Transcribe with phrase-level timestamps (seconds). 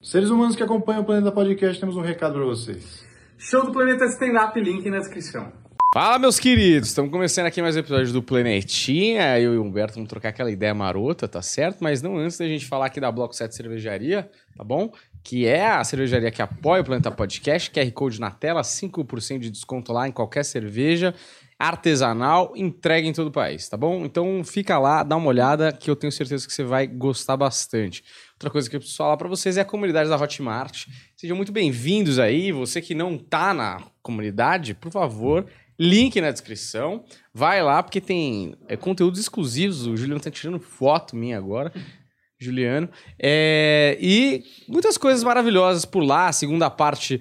[0.00, 3.04] Seres humanos que acompanham o Planeta Podcast, temos um recado para vocês.
[3.36, 5.52] Show do Planeta Stand-Up, link na descrição.
[5.92, 6.90] Fala, meus queridos!
[6.90, 9.40] Estamos começando aqui mais um episódio do Planetinha.
[9.40, 11.78] Eu e o Humberto vamos trocar aquela ideia marota, tá certo?
[11.80, 14.92] Mas não antes da gente falar aqui da Bloco 7 Cervejaria, tá bom?
[15.24, 17.68] Que é a cervejaria que apoia o Planeta Podcast.
[17.68, 21.12] QR Code na tela, 5% de desconto lá em qualquer cerveja
[21.58, 24.04] artesanal, entrega em todo o país, tá bom?
[24.04, 28.04] Então fica lá, dá uma olhada que eu tenho certeza que você vai gostar bastante.
[28.34, 30.86] Outra coisa que eu preciso falar para vocês é a comunidade da Hotmart.
[31.16, 32.52] Sejam muito bem-vindos aí.
[32.52, 37.04] Você que não tá na comunidade, por favor, link na descrição.
[37.34, 39.84] Vai lá porque tem é, conteúdos exclusivos.
[39.84, 41.72] O Juliano tá tirando foto minha agora.
[42.38, 42.88] Juliano.
[43.18, 46.28] É, e muitas coisas maravilhosas por lá.
[46.28, 47.20] A segunda parte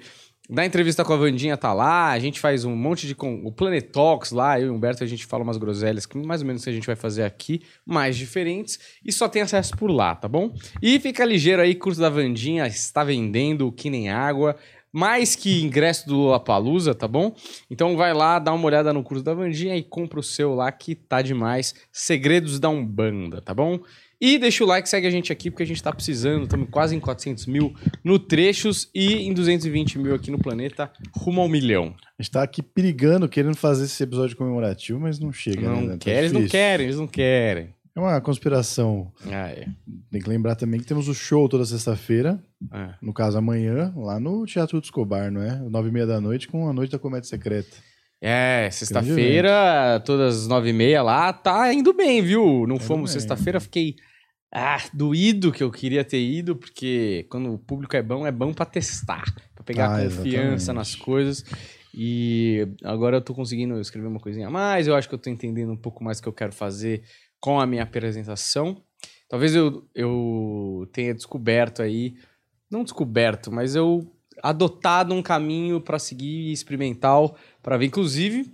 [0.50, 3.14] da entrevista com a Vandinha tá lá, a gente faz um monte de.
[3.14, 6.18] Com, o Planet Talks lá, eu e o Humberto, a gente fala umas groselhas que
[6.18, 9.76] mais ou menos que a gente vai fazer aqui, mais diferentes, e só tem acesso
[9.76, 10.54] por lá, tá bom?
[10.82, 14.56] E fica ligeiro aí, curso da Vandinha está vendendo que nem água.
[14.90, 17.36] Mais que ingresso do Lollapalooza, tá bom?
[17.70, 20.72] Então vai lá, dá uma olhada no curso da Vandinha e compra o seu lá
[20.72, 21.76] que tá demais.
[21.92, 23.80] Segredos da Umbanda, tá bom?
[24.20, 26.44] E deixa o like, segue a gente aqui, porque a gente tá precisando.
[26.44, 27.74] Estamos quase em 400 mil
[28.04, 31.94] no Trechos e em 220 mil aqui no planeta, rumo ao milhão.
[32.18, 35.92] A gente tá aqui perigando, querendo fazer esse episódio comemorativo, mas não chega, não né?
[35.94, 37.76] Tá quer, eles não querem, eles não querem.
[37.96, 39.12] É uma conspiração.
[39.28, 39.68] Ah, é.
[40.12, 42.40] Tem que lembrar também que temos o show toda sexta-feira,
[42.74, 42.90] É.
[43.02, 45.56] no caso amanhã, lá no Teatro do Escobar, não é?
[45.70, 47.76] Nove e meia da noite, com a Noite da Comédia Secreta.
[48.20, 52.66] É, sexta-feira, todas as nove e meia lá, tá indo bem, viu?
[52.68, 53.96] Não Tá fomos sexta-feira, fiquei
[54.52, 58.54] ah, doído que eu queria ter ido, porque quando o público é bom, é bom
[58.54, 59.24] pra testar,
[59.54, 60.76] pra pegar Ah, confiança exatamente.
[60.76, 61.46] nas coisas.
[61.94, 65.30] E agora eu tô conseguindo escrever uma coisinha a mais, eu acho que eu tô
[65.30, 67.04] entendendo um pouco mais o que eu quero fazer
[67.40, 68.82] com a minha apresentação.
[69.30, 72.16] Talvez eu, eu tenha descoberto aí,
[72.70, 74.10] não descoberto, mas eu
[74.44, 78.46] adotado um caminho pra seguir experimental para ver, inclusive,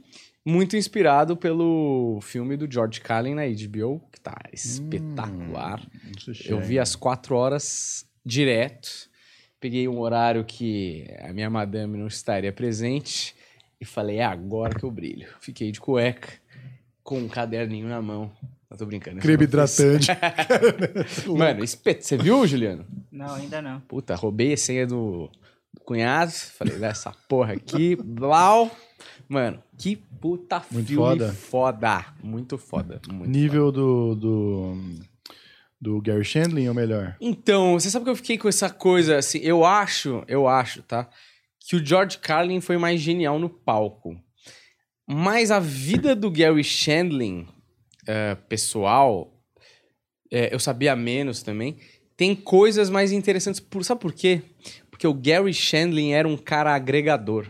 [0.45, 5.81] muito inspirado pelo filme do George Carlin na HBO, que tá espetacular.
[6.45, 9.09] Eu vi às quatro horas direto.
[9.59, 13.33] Peguei um horário que a minha madame não estaria presente
[13.79, 15.27] e falei, é agora que eu brilho.
[15.39, 16.33] Fiquei de cueca,
[17.03, 18.31] com um caderninho na mão.
[18.69, 19.19] Não tô brincando.
[19.19, 20.07] Creme hidratante.
[21.27, 22.03] Mano, espeto.
[22.03, 22.85] Você viu, Juliano?
[23.11, 23.79] Não, ainda não.
[23.81, 25.29] Puta, roubei a senha do,
[25.73, 26.31] do cunhado.
[26.31, 27.95] Falei, dessa porra aqui.
[27.95, 28.71] Blau.
[29.27, 31.33] Mano, que puta Muito filme foda.
[31.33, 32.05] foda.
[32.21, 33.01] Muito foda.
[33.09, 34.77] Muito Nível do, do,
[35.81, 37.15] do Gary Shandling ou melhor?
[37.19, 41.09] Então, você sabe que eu fiquei com essa coisa, assim, eu acho, eu acho, tá?
[41.59, 44.15] Que o George Carlin foi mais genial no palco.
[45.07, 47.47] Mas a vida do Gary Shandling,
[48.07, 49.33] eh, pessoal,
[50.31, 51.77] eh, eu sabia menos também,
[52.15, 53.59] tem coisas mais interessantes.
[53.59, 54.41] Por, sabe por quê?
[54.89, 57.47] Porque o Gary Shandling era um cara agregador.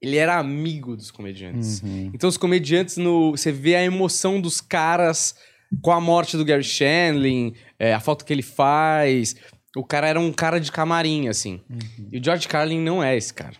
[0.00, 1.82] Ele era amigo dos comediantes.
[1.82, 2.10] Uhum.
[2.14, 5.34] Então os comediantes, no, você vê a emoção dos caras
[5.82, 9.36] com a morte do Gary Shandling, é, a falta que ele faz.
[9.76, 11.60] O cara era um cara de camarim, assim.
[12.10, 13.56] E o George Carlin não é esse cara.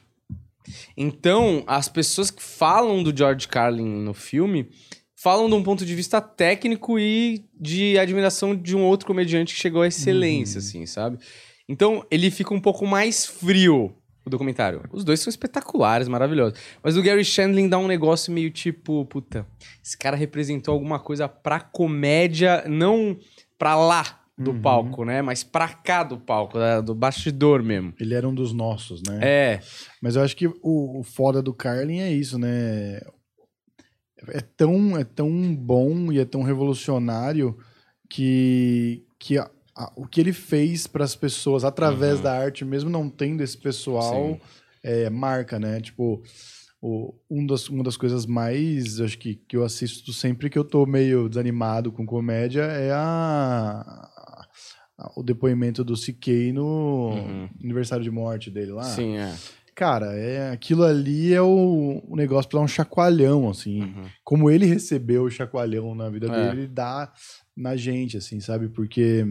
[0.96, 4.68] Então, as pessoas que falam do George Carlin no filme
[5.14, 9.60] falam de um ponto de vista técnico e de admiração de um outro comediante que
[9.60, 11.18] chegou à excelência, assim, sabe?
[11.68, 13.94] Então, ele fica um pouco mais frio,
[14.28, 14.82] o documentário.
[14.92, 16.58] Os dois são espetaculares, maravilhosos.
[16.82, 19.46] Mas o Gary Shandling dá um negócio meio tipo, puta,
[19.84, 23.18] esse cara representou alguma coisa pra comédia, não
[23.58, 24.62] pra lá do Uhum.
[24.62, 25.20] palco, né?
[25.20, 27.92] Mas pra cá do palco, do bastidor mesmo.
[27.98, 29.18] Ele era um dos nossos, né?
[29.20, 29.60] É,
[30.00, 33.00] Mas eu acho que o, o foda do Carlin é isso, né?
[34.28, 37.56] É tão, é tão bom e é tão revolucionário
[38.10, 42.22] que, que a- a- o que ele fez para as pessoas através Uhum.
[42.24, 44.38] da arte, mesmo não tendo esse pessoal,
[44.82, 45.80] é, marca, né?
[45.80, 46.22] Tipo,
[46.82, 50.64] o, um das, uma das coisas mais, acho que, que eu assisto sempre que eu
[50.64, 53.84] tô meio desanimado com comédia é a,
[54.98, 57.48] a- o depoimento do CK no Uhum.
[57.62, 58.84] aniversário de morte dele lá.
[58.84, 59.34] sim, é.
[59.74, 63.82] Cara, é, aquilo ali é o, o negócio pra dar um chacoalhão, assim.
[63.82, 64.02] Uhum.
[64.24, 66.30] Como ele recebeu o chacoalhão na vida É.
[66.48, 67.12] dele, ele dá
[67.56, 68.68] na gente, assim, sabe?
[68.68, 69.24] Porque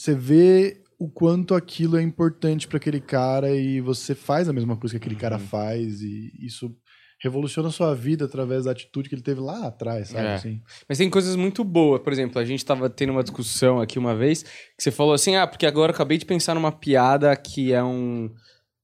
[0.00, 4.74] você vê o quanto aquilo é importante pra aquele cara e você faz a mesma
[4.76, 5.46] coisa que aquele cara Uhum.
[5.46, 6.74] faz e isso
[7.22, 10.26] revoluciona a sua vida através da atitude que ele teve lá atrás, sabe?
[10.26, 10.34] É.
[10.36, 10.62] Assim.
[10.88, 12.00] Mas tem coisas muito boas.
[12.00, 15.36] Por exemplo, a gente tava tendo uma discussão aqui uma vez que você falou assim:
[15.36, 18.30] ah, porque agora eu acabei de pensar numa piada que é um.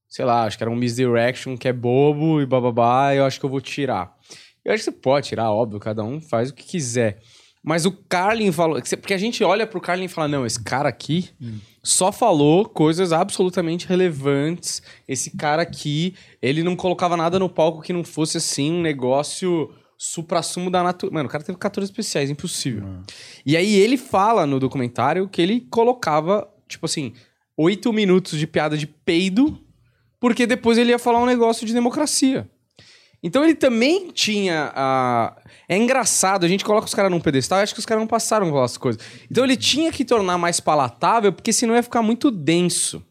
[0.07, 3.45] Sei lá, acho que era um misdirection que é bobo e bababá, eu acho que
[3.45, 4.15] eu vou tirar.
[4.63, 7.19] Eu acho que você pode tirar, óbvio, cada um faz o que quiser.
[7.67, 8.81] Mas o Carlin falou.
[8.81, 11.29] Porque a gente olha pro Carlin e fala: não, esse cara aqui
[11.83, 14.81] só falou coisas absolutamente relevantes.
[15.05, 19.69] Esse cara aqui, ele não colocava nada no palco que não fosse assim um negócio
[19.97, 21.13] supra-sumo da natureza.
[21.13, 22.87] Mano, o cara teve 14 especiais, impossível.
[23.45, 27.11] E aí ele fala no documentário que ele colocava, tipo assim,
[27.57, 29.59] oito minutos de piada de peido,
[30.21, 32.49] porque depois ele ia falar um negócio de democracia.
[33.27, 35.37] Então ele também tinha a.
[35.67, 38.07] É engraçado, a gente coloca os caras num pedestal e acho que os caras não
[38.07, 39.01] passaram pelas coisas.
[39.29, 43.03] Então ele tinha que tornar mais palatável, porque senão ia ficar muito denso.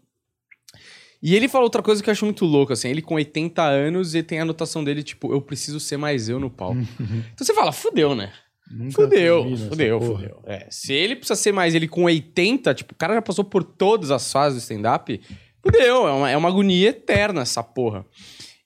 [1.22, 4.14] E ele falou outra coisa que eu acho muito louco, assim, ele com 80 anos
[4.14, 6.80] e tem a anotação dele, tipo, eu preciso ser mais eu no palco.
[7.34, 8.32] então você fala, fudeu, né?
[8.70, 10.42] Nunca Fudeu, fudeu, fudeu.
[10.46, 13.62] É, se ele precisa ser mais ele com 80, tipo, o cara já passou por
[13.62, 15.20] todas as fases do stand-up,
[15.62, 18.04] fudeu, é uma, é uma agonia eterna essa porra.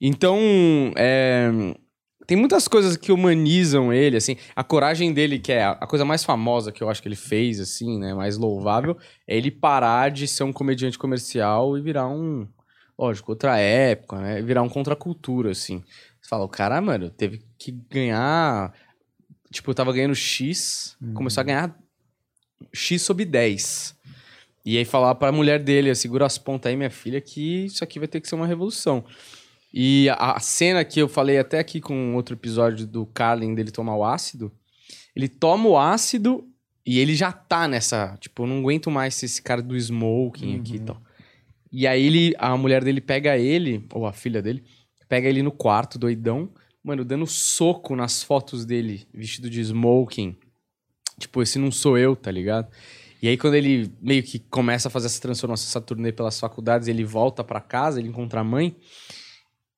[0.00, 0.38] Então,
[0.97, 1.50] é,
[2.26, 6.25] tem muitas coisas que humanizam ele, assim, a coragem dele, que é a, coisa mais
[6.25, 10.26] famosa que eu acho que ele fez, assim, né, mais louvável, é ele parar de
[10.26, 12.49] ser um comediante comercial e virar um,
[12.99, 15.82] lógico, outra época, né, virar um contracultura, assim.
[16.20, 18.73] Você fala, o cara, mano, teve que ganhar
[19.50, 21.76] tipo, eu tava ganhando X, começou a ganhar
[22.73, 23.97] X sobre 10.
[24.64, 27.99] E aí falar pra mulher dele, segura as pontas aí, minha filha, que isso aqui
[27.99, 29.05] vai ter que ser uma revolução.
[29.73, 33.97] E a, cena que eu falei até aqui com outro episódio do Carlin, dele tomar
[33.97, 34.53] o ácido,
[35.15, 36.47] ele toma o ácido
[36.85, 40.77] e ele já tá nessa, tipo, eu não aguento mais esse cara do smoking aqui
[40.77, 41.01] e tal.
[41.73, 44.65] E aí ele, a mulher dele pega ele, ou a filha dele,
[45.09, 46.51] pega ele no quarto, doidão,
[46.83, 50.37] mano, dando soco nas fotos dele, vestido de smoking.
[51.19, 52.69] Tipo, esse não sou eu, tá ligado?
[53.23, 56.89] E aí, quando ele meio que começa a fazer essa transformação, essa turnê pelas faculdades,
[56.89, 58.75] ele volta pra casa, ele encontra a mãe.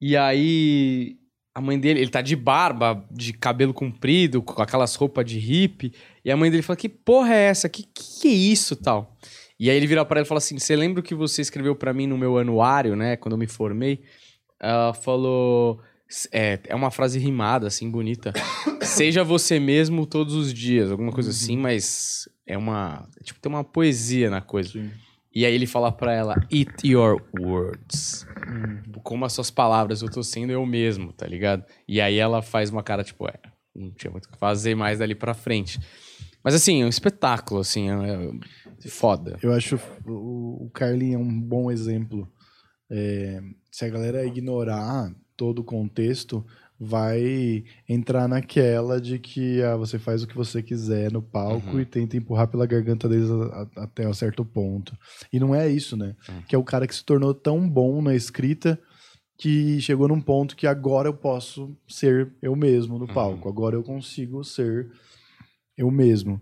[0.03, 1.17] E aí,
[1.55, 5.95] a mãe dele, ele tá de barba, de cabelo comprido, com aquelas roupas de hippie.
[6.25, 7.69] E a mãe dele fala: Que porra é essa?
[7.69, 9.17] Que que é isso tal?
[9.61, 11.77] E aí ele vira pra ela e fala assim: Você lembra o que você escreveu
[11.77, 13.17] pra mim no meu anuário, né?
[13.17, 14.03] Quando eu me formei?
[14.61, 15.81] Ela falou.
[16.33, 18.33] É, é uma frase rimada, assim, bonita.
[18.83, 23.09] Seja você mesmo todos os dias, alguma coisa assim, mas é uma.
[23.23, 24.73] Tipo, tem uma poesia na coisa.
[24.73, 24.91] Sim.
[25.35, 28.27] E aí ele fala pra ela: Eat your words.
[29.03, 31.65] Como as suas palavras, eu tô sendo eu mesmo, tá ligado?
[31.89, 33.35] E aí ela faz uma cara, tipo, é,
[33.75, 35.81] não tinha muito o que fazer mais dali pra frente.
[36.45, 38.31] Mas assim, é um espetáculo, assim, é,
[38.85, 39.39] é foda.
[39.43, 42.29] Eu acho o, o Carlin é um bom exemplo.
[42.91, 43.41] É,
[43.71, 46.45] se a galera ignorar todo o contexto,
[46.85, 51.81] vai entrar naquela de que ah, você faz o que você quiser no palco Uhum.
[51.81, 54.97] e tenta empurrar pela garganta deles a- a- até um certo ponto.
[55.33, 56.17] E não é isso, né?
[56.29, 56.43] Uhum.
[56.43, 58.77] Que é o cara que se tornou tão bom na escrita
[59.39, 63.15] que chegou num ponto que agora eu posso ser eu mesmo no Uhum.
[63.15, 63.49] palco.
[63.49, 64.91] Agora eu consigo ser
[65.79, 66.41] eu mesmo.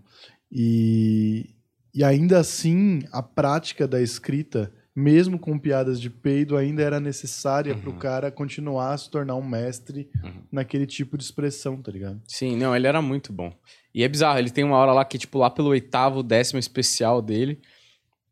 [0.51, 1.49] E,
[1.93, 7.73] e ainda assim, a prática da escrita, mesmo com piadas de peido, ainda era necessária
[7.73, 7.99] para o Uhum.
[7.99, 10.41] cara continuar a se tornar um mestre Uhum.
[10.51, 12.21] naquele tipo de expressão, tá ligado?
[12.27, 13.53] Sim, não, ele era muito bom.
[13.93, 17.21] E é bizarro, ele tem uma hora lá que, tipo, lá pelo oitavo, décimo especial
[17.21, 17.59] dele,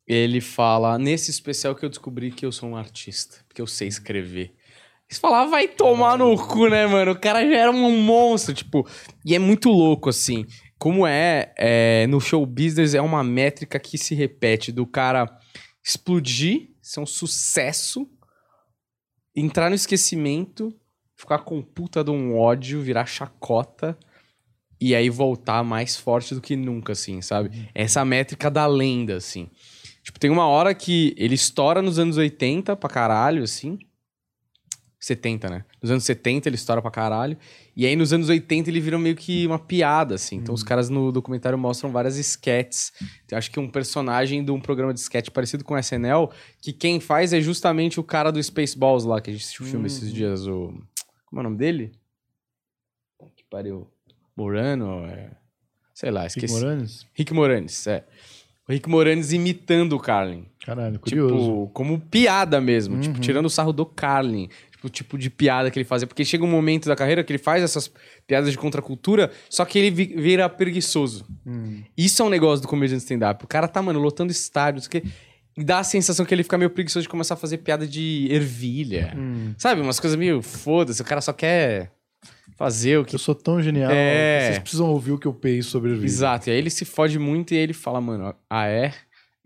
[0.07, 3.87] ele fala, nesse especial que eu descobri que eu sou um artista, porque eu sei
[3.87, 4.53] escrever.
[5.07, 7.11] Você fala, "Ah, vai tomar no cu, né, mano?
[7.11, 8.87] O cara já era um monstro, tipo.
[9.25, 10.45] E é muito louco, assim.
[10.77, 15.25] Como é, é, no show business, é uma métrica que se repete do cara
[15.83, 18.09] explodir, ser um sucesso,
[19.35, 20.73] entrar no esquecimento,
[21.15, 23.97] ficar com puta de um ódio, virar chacota
[24.79, 27.69] e aí voltar mais forte do que nunca, assim, sabe?
[27.73, 29.49] Essa métrica da lenda, assim.
[30.01, 33.77] Tipo, tem uma hora que ele estoura nos anos 80 pra caralho, assim.
[34.99, 35.65] 70, né?
[35.81, 37.37] Nos anos 70 ele estoura pra caralho.
[37.75, 40.35] E aí nos anos 80 ele vira meio que uma piada, assim.
[40.35, 42.91] Então os caras no documentário mostram várias sketches.
[43.25, 46.29] Então, acho que um personagem de um programa de sketch parecido com o SNL,
[46.61, 49.69] que quem faz é justamente o cara do Spaceballs lá, que a gente assistiu o
[49.69, 50.73] filme esses dias, o...
[51.25, 51.91] Como é o nome dele?
[53.35, 53.87] Que pariu.
[54.35, 55.05] Morano?
[55.05, 55.31] É...
[55.93, 56.53] Sei lá, Rick esqueci.
[56.53, 57.07] Moranis?
[57.13, 58.05] Rick Moranis, é.
[58.67, 60.45] O Rick Moranis imitando o Carlin.
[60.63, 61.35] Caralho, curioso.
[61.35, 62.95] Tipo, como piada mesmo.
[62.95, 63.01] Uhum.
[63.01, 64.47] Tipo, tirando o sarro do Carlin.
[64.79, 66.07] Tipo, o tipo de piada que ele fazia.
[66.07, 67.91] Porque chega um momento da carreira que ele faz essas
[68.25, 71.25] piadas de contracultura, só que ele vi- vira preguiçoso.
[71.45, 71.83] Hum.
[71.97, 73.43] Isso é um negócio do comediante stand-up.
[73.43, 74.87] O cara tá, mano, lotando estádios.
[74.87, 75.03] Que...
[75.57, 79.13] Dá a sensação que ele fica meio preguiçoso de começar a fazer piada de ervilha.
[79.17, 79.53] Hum.
[79.57, 79.81] Sabe?
[79.81, 81.01] Umas coisas meio foda-se.
[81.01, 81.91] O cara só quer
[82.55, 83.91] fazer o que Eu sou tão genial.
[83.91, 84.45] É.
[84.45, 86.05] Vocês precisam ouvir o que eu penso sobre a vida.
[86.05, 86.49] Exato.
[86.49, 88.93] E aí ele se fode muito e ele fala, mano, ah é?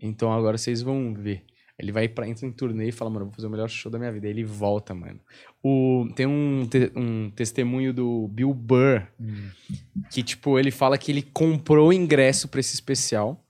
[0.00, 1.42] Então agora vocês vão ver.
[1.78, 3.98] Ele vai pra, entra em turnê e fala, mano, vou fazer o melhor show da
[3.98, 4.26] minha vida.
[4.26, 5.18] Aí ele volta, mano.
[5.62, 9.02] O, tem um, te- um testemunho do Bill Burr,
[10.10, 13.44] que, tipo, ele fala que ele comprou ingresso pra esse especial.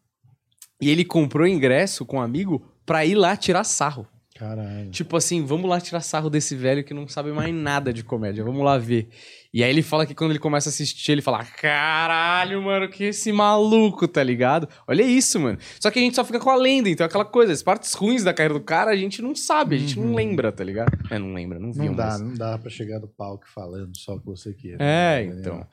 [0.81, 4.07] E ele comprou ingresso com um amigo pra ir lá tirar sarro.
[4.35, 4.91] Caralho.
[4.91, 8.43] Tipo assim, vamos lá tirar sarro desse velho que não sabe mais nada de comédia.
[8.43, 9.09] Vamos lá ver.
[9.55, 13.05] E aí ele fala que quando ele começa a assistir, ele fala: Caralho, mano, que
[13.05, 14.69] esse maluco, tá ligado?
[14.85, 15.57] Olha isso, mano.
[15.79, 18.25] Só que a gente só fica com a lenda, então aquela coisa, as partes ruins
[18.25, 20.91] da carreira do cara a gente não sabe, a gente não lembra, tá ligado?
[21.09, 23.97] É, não lembra, não viu, Não dá, mas- não dá pra chegar no palco falando
[23.97, 24.79] só o que você queira.
[24.81, 25.41] É, entendeu?
[25.41, 25.67] então.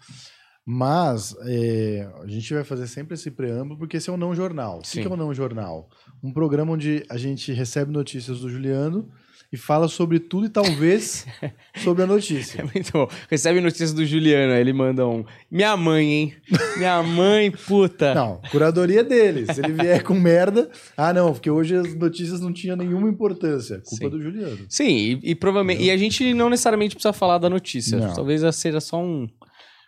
[0.64, 4.78] Mas é, a gente vai fazer sempre esse preâmbulo, porque esse é um não jornal.
[4.78, 5.02] O Sim.
[5.02, 5.90] que é um não jornal?
[6.24, 9.10] Um programa onde a gente recebe notícias do Juliano
[9.52, 11.26] e fala sobre tudo e talvez
[11.84, 12.64] sobre a É notícia.
[12.74, 13.08] muito bom.
[13.30, 15.26] Recebe notícias do Juliano, aí ele manda um.
[15.50, 16.36] Minha mãe, hein?
[16.78, 18.14] Minha mãe, puta.
[18.16, 19.52] Não, curadoria dele.
[19.54, 20.70] Se ele vier com merda.
[20.96, 23.82] Ah, não, porque hoje as notícias não tinham nenhuma importância.
[23.86, 24.10] Culpa Sim.
[24.10, 24.66] do Juliano.
[24.70, 24.88] Sim,
[25.24, 25.84] e, e provavelmente.
[25.84, 27.98] E a gente não necessariamente precisa falar da notícia.
[27.98, 28.14] Não.
[28.14, 29.30] Talvez seja só um, um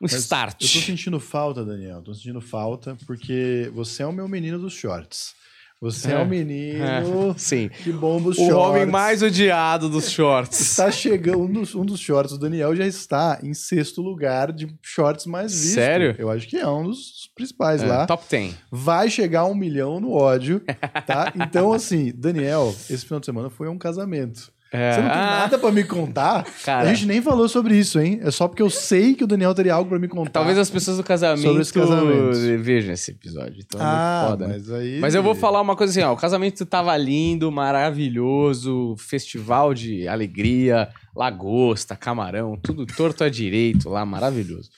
[0.01, 0.62] Mas start.
[0.62, 2.01] Eu tô sentindo falta, Daniel.
[2.01, 5.34] Tô sentindo falta porque você é o meu menino dos shorts.
[5.83, 6.17] Você é, É.
[6.23, 7.69] o menino Sim.
[7.83, 8.55] que bomba os O shorts.
[8.55, 10.59] homem mais odiado dos shorts.
[10.61, 14.73] Está chegando, um dos, um dos shorts do Daniel já está em sexto lugar de
[14.81, 15.73] shorts mais vistos.
[15.73, 16.15] Sério?
[16.17, 18.05] Eu acho que é um dos principais É, lá.
[18.05, 18.55] top 10.
[18.71, 20.61] Vai chegar a um milhão no ódio,
[21.05, 21.33] tá?
[21.35, 24.52] Então, assim, Daniel, esse final de semana foi um casamento.
[24.75, 26.44] É, Você não tem ah, nada pra me contar?
[26.65, 26.89] Cara.
[26.89, 28.20] A gente nem falou sobre isso, hein?
[28.24, 30.32] É só porque eu sei que o Daniel teria algo pra me contar.
[30.32, 32.63] Talvez as pessoas do casamento, Sobre esse casamento.
[32.63, 33.62] vejam esse episódio.
[33.63, 34.48] Então é Ah, muito foda.
[34.48, 35.00] mas aí...
[35.00, 36.12] Mas eu vou falar uma coisa assim, ó.
[36.13, 44.03] O casamento tava lindo, maravilhoso, festival de alegria, lagosta, camarão, tudo torto à direito lá,
[44.06, 44.70] maravilhoso.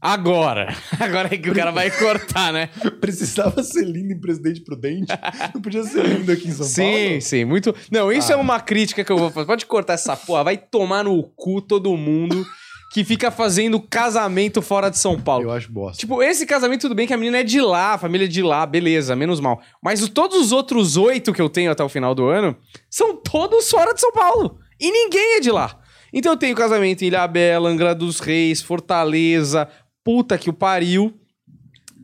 [0.00, 2.68] Agora, agora é que o cara vai cortar, né?
[3.00, 5.06] Precisava ser lindo em Presidente Prudente.
[5.54, 7.20] Não podia ser lindo aqui em São sim, Paulo?
[7.22, 7.74] sim, muito.
[7.90, 8.34] Não, isso Ah.
[8.34, 9.46] é uma crítica que eu vou fazer.
[9.46, 12.44] Pode cortar essa porra, vai tomar no cu todo mundo
[12.92, 15.44] que fica fazendo casamento fora de São Paulo.
[15.44, 15.98] Eu acho bosta.
[15.98, 18.42] Tipo, esse casamento, tudo bem que a menina é de lá, a família é de
[18.42, 19.60] lá, beleza, menos mal.
[19.82, 22.56] Mas todos os outros oito que eu tenho até o final do ano
[22.88, 24.58] são todos fora de São Paulo.
[24.80, 25.78] E ninguém é de lá.
[26.12, 29.68] Então eu tenho casamento em Ilhabela, Angra dos Reis, Fortaleza,
[30.06, 31.12] puta que o pariu.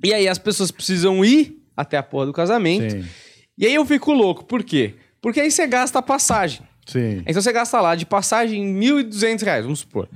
[0.02, 2.90] E aí as pessoas precisam ir até a porra do casamento.
[2.90, 3.04] Sim,
[3.56, 4.44] E aí eu fico louco.
[4.44, 4.96] Por quê?
[5.20, 6.62] Porque aí você gasta a passagem.
[6.84, 7.22] sim.
[7.24, 10.08] Então você gasta lá de passagem 1.200 reais, vamos supor.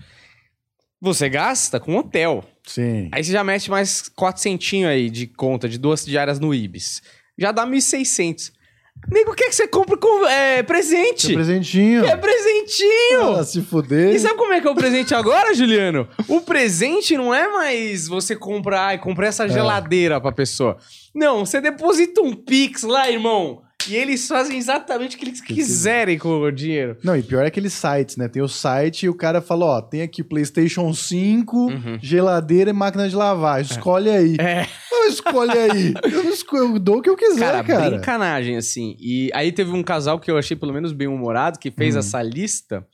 [1.01, 2.45] Você gasta com hotel.
[2.65, 3.09] Sim.
[3.13, 7.01] Aí você já mete mais 400 aí de conta, de duas diárias no Ibis.
[7.39, 8.51] Já dá 1.600.
[9.11, 11.27] Nego, o que, é que você compra com é, presente?
[11.29, 12.05] Seu presentinho.
[12.05, 13.37] É presentinho!
[13.39, 14.15] Ah, se fuder.
[14.15, 16.09] E sabe como é que é o presente agora, Juliano?
[16.29, 19.31] O presente não é mais você comprar, ai, comprei É.
[19.31, 20.77] essa geladeira pra pessoa.
[21.15, 23.63] Não, você deposita um Pix lá, irmão.
[23.89, 26.97] E eles fazem exatamente o que eles quiserem com o dinheiro.
[27.03, 28.29] Não, e pior é aqueles sites, né?
[28.29, 31.99] Tem o site e o cara fala, ó, tem aqui PlayStation 5, Uhum.
[32.03, 33.61] geladeira e máquina de lavar.
[33.61, 34.37] Escolhe aí.
[34.41, 34.67] É.
[35.09, 35.95] Escolhe aí.
[36.03, 37.91] Eu, não esco- eu dou o que eu quiser, Cara, cara.
[37.91, 38.97] brincanagem, assim.
[38.99, 41.99] E aí teve um casal que eu achei pelo menos bem humorado, que fez Hum.
[42.01, 42.85] essa lista.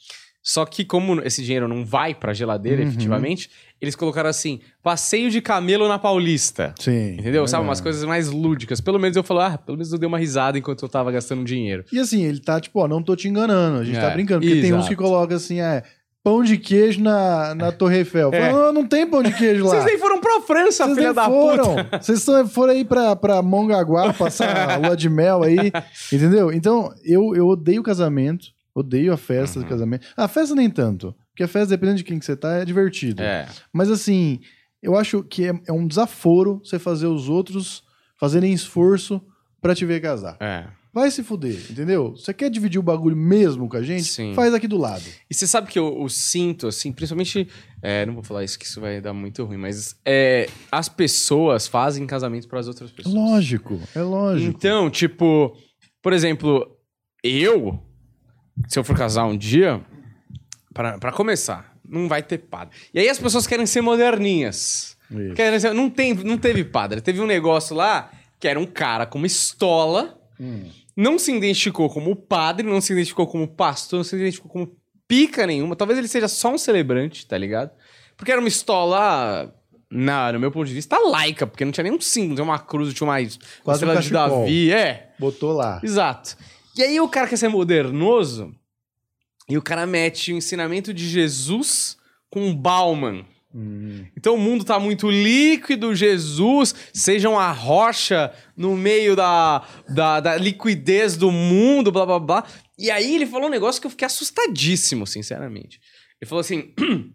[0.43, 2.89] Só que como esse dinheiro não vai pra geladeira, Uhum.
[2.89, 3.49] efetivamente,
[3.83, 6.73] eles colocaram assim, passeio de camelo na Paulista.
[6.79, 7.15] Sim.
[7.19, 7.47] Entendeu?
[7.49, 7.67] Sabe, É.
[7.69, 8.81] umas coisas mais lúdicas.
[8.81, 11.45] Pelo menos eu falo, ah, pelo menos eu dei uma risada enquanto eu tava gastando
[11.45, 11.85] dinheiro.
[11.93, 13.79] E assim, ele tá tipo, ó, não tô te enganando.
[13.81, 14.41] A gente É, tá brincando.
[14.41, 14.89] Porque tem uns exato.
[14.89, 15.83] que colocam assim, é,
[16.23, 18.31] pão de queijo na, na Torre Eiffel.
[18.33, 18.51] É.
[18.51, 19.71] Fala, não, não tem pão de queijo lá.
[19.71, 21.75] Vocês nem foram pra França, Vocês filha nem da foram.
[21.77, 21.99] puta.
[22.01, 25.73] Vocês foram aí pra, pra Mongaguá passar a lua de mel aí,
[26.13, 26.53] entendeu?
[26.53, 29.65] Então, eu, eu odeio casamento, odeio a festa Uhum.
[29.65, 30.07] do casamento.
[30.17, 33.23] A festa nem tanto, porque a festa, dependendo de quem que você tá, é divertido.
[33.23, 33.49] É.
[33.73, 34.41] Mas assim,
[34.83, 37.83] eu acho que é, é um desaforo você fazer os outros
[38.19, 39.21] fazerem esforço
[39.61, 40.37] pra te ver casar.
[40.41, 40.67] É.
[40.95, 42.11] Vai se fuder, entendeu?
[42.11, 44.05] Você quer dividir o bagulho mesmo com a gente?
[44.05, 44.35] Sim.
[44.35, 45.03] Faz aqui do lado.
[45.31, 47.49] E você sabe que eu, eu sinto, assim, principalmente.
[47.81, 51.67] é, não vou falar isso que isso vai dar muito ruim, mas é, as pessoas
[51.67, 53.15] fazem casamento para as outras pessoas.
[53.15, 54.51] Lógico, é lógico.
[54.55, 55.57] Então, tipo,
[56.03, 56.77] por exemplo,
[57.25, 57.83] eu,
[58.69, 59.83] se eu for casar um dia,
[60.73, 62.77] pra pra começar, não vai ter padre.
[62.95, 64.97] E aí as pessoas querem ser moderninhas.
[65.37, 67.01] Querem ser- não, tem, não teve padre.
[67.01, 68.11] Teve um negócio lá
[68.41, 70.65] que era um cara com uma estola, Hum.
[70.97, 74.75] não se identificou como padre, não se identificou como pastor, não se identificou como
[75.07, 75.77] pica nenhuma.
[75.77, 77.71] Talvez ele seja só um celebrante, tá ligado?
[78.17, 79.55] Porque era uma estola,
[79.91, 82.95] na, no meu ponto de vista, laica, porque não tinha nenhum símbolo, tinha uma cruz,
[82.95, 84.41] tinha uma, Quase um estrela de cachecol.
[84.41, 85.11] Davi, é.
[85.19, 85.81] Botou lá.
[85.85, 86.37] Exato.
[86.77, 88.55] E aí o cara quer ser modernoso
[89.49, 91.97] e o cara mete o ensinamento de Jesus
[92.31, 93.25] com um Bauman.
[93.55, 94.07] Hum.
[94.17, 100.37] Então o mundo tá muito líquido, Jesus, sejam a rocha no meio da, da, da
[100.37, 102.45] liquidez do mundo, blá blá blá.
[102.79, 105.81] E aí ele falou um negócio que eu fiquei assustadíssimo, sinceramente.
[106.21, 106.73] Ele falou assim: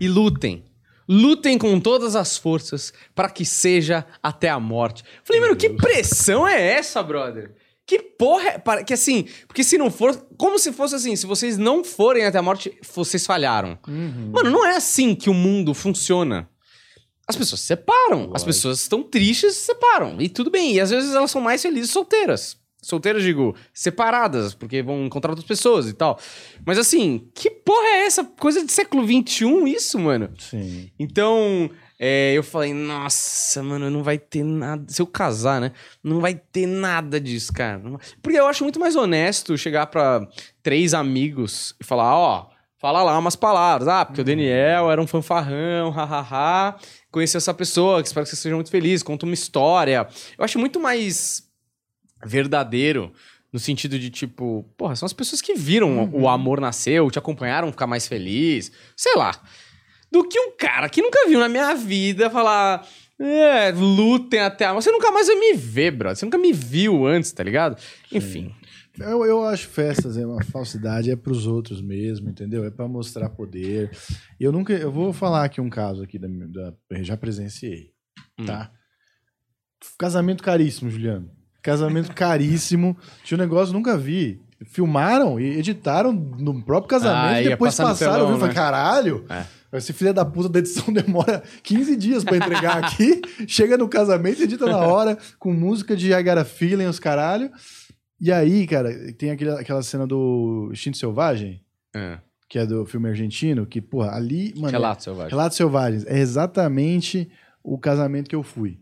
[0.00, 0.64] e lutem.
[1.08, 5.02] Lutem com todas as forças para que seja até a morte.
[5.24, 7.54] Falei, mano, que pressão é essa, brother?
[7.88, 8.58] Que porra é.
[8.58, 10.14] para- Que assim, porque se não for.
[10.36, 13.78] Como se fosse assim, se vocês não forem até a morte, vocês falharam.
[13.88, 14.30] Uhum.
[14.34, 16.46] Mano, não é assim que o mundo funciona.
[17.26, 18.24] As pessoas se separam.
[18.24, 18.46] As Lógico.
[18.46, 20.20] pessoas estão tristes, se separam.
[20.20, 20.74] E tudo bem.
[20.74, 22.58] E às vezes elas são mais felizes solteiras.
[22.82, 26.18] Solteiras, digo, separadas, porque vão encontrar outras pessoas e tal.
[26.66, 28.22] Mas assim, que porra é essa?
[28.22, 30.30] Coisa de século XXI, isso, mano?
[30.38, 30.90] Sim.
[30.98, 31.68] Então,
[31.98, 34.84] é, eu falei, nossa, mano, não vai ter nada.
[34.86, 35.72] Se eu casar, né?
[36.02, 37.82] Não vai ter nada disso, cara.
[38.22, 40.24] Porque eu acho muito mais honesto chegar pra
[40.62, 43.88] três amigos e falar, ó, fala lá umas palavras.
[43.88, 46.76] Ah, porque o Daniel era um fanfarrão, hahaha.
[47.10, 50.06] Conheci essa pessoa, espero que você seja muito feliz, conta uma história.
[50.38, 51.48] Eu acho muito mais
[52.24, 53.12] verdadeiro.
[53.52, 57.72] No sentido de, tipo, porra, são as pessoas que viram o amor nascer, te acompanharam
[57.72, 58.70] ficar mais feliz.
[58.94, 59.32] Sei lá
[60.10, 62.86] do que um cara que nunca viu na minha vida falar.
[63.20, 64.72] É, lutem até a.
[64.72, 66.16] Você nunca mais vai me ver, brother.
[66.16, 67.76] Você nunca me viu antes, tá ligado?
[68.12, 68.54] Enfim.
[68.96, 72.64] Eu, eu acho festas é uma falsidade, é pros outros mesmo, entendeu?
[72.64, 73.90] É pra mostrar poder.
[74.38, 74.72] E eu nunca.
[74.72, 76.72] Eu vou falar aqui um caso aqui da, da
[77.02, 77.90] já presenciei,
[78.46, 78.70] tá?
[79.98, 81.30] Casamento caríssimo, Juliano.
[81.62, 82.96] Casamento caríssimo.
[83.24, 84.40] Tinha um negócio, nunca vi.
[84.64, 87.96] Filmaram e editaram no próprio casamento Ah, e depois passaram.
[87.96, 88.34] telão, viu?
[88.34, 88.60] Eu falei, né?
[88.60, 89.24] caralho,
[89.72, 93.20] esse filho da puta da edição demora 15 dias pra entregar aqui.
[93.46, 97.50] chega no casamento, edita na hora, com música de I Got a Feeling, os caralho.
[98.20, 101.60] E aí, cara, tem aquele- aquela cena do Instinto Selvagem,
[101.94, 102.18] É.
[102.48, 104.70] que é do filme argentino, que, porra, ali, mano.
[104.72, 105.30] Relato selvagem.
[105.30, 106.04] Relatos Selvagens.
[106.06, 107.30] É exatamente
[107.62, 108.80] o casamento que eu fui.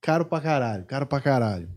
[0.00, 1.68] Caro pra caralho, caro pra caralho.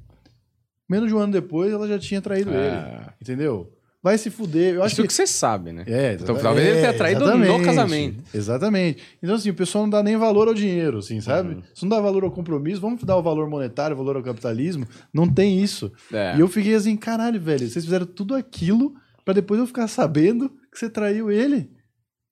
[0.88, 2.60] Menos de um ano depois, ela já tinha traído ele.
[2.76, 3.06] É.
[3.22, 3.72] Entendeu?
[4.04, 4.76] Vai se fuder.
[4.76, 5.08] Eu acho Isso que.
[5.10, 5.84] que você sabe, né?
[5.86, 8.24] É, Então, talvez ele tenha traído no casamento.
[8.34, 9.04] Exatamente.
[9.22, 11.56] Então, assim, o pessoal não dá nem valor ao dinheiro, assim, sabe?
[11.56, 11.62] Uhum.
[11.74, 14.88] Se não dá valor ao compromisso, vamos dar o valor monetário, o valor ao capitalismo.
[15.14, 15.92] Não tem isso.
[16.12, 16.36] É.
[16.36, 20.50] E eu fiquei assim, caralho, velho, vocês fizeram tudo aquilo pra depois eu ficar sabendo
[20.72, 21.70] que você traiu ele.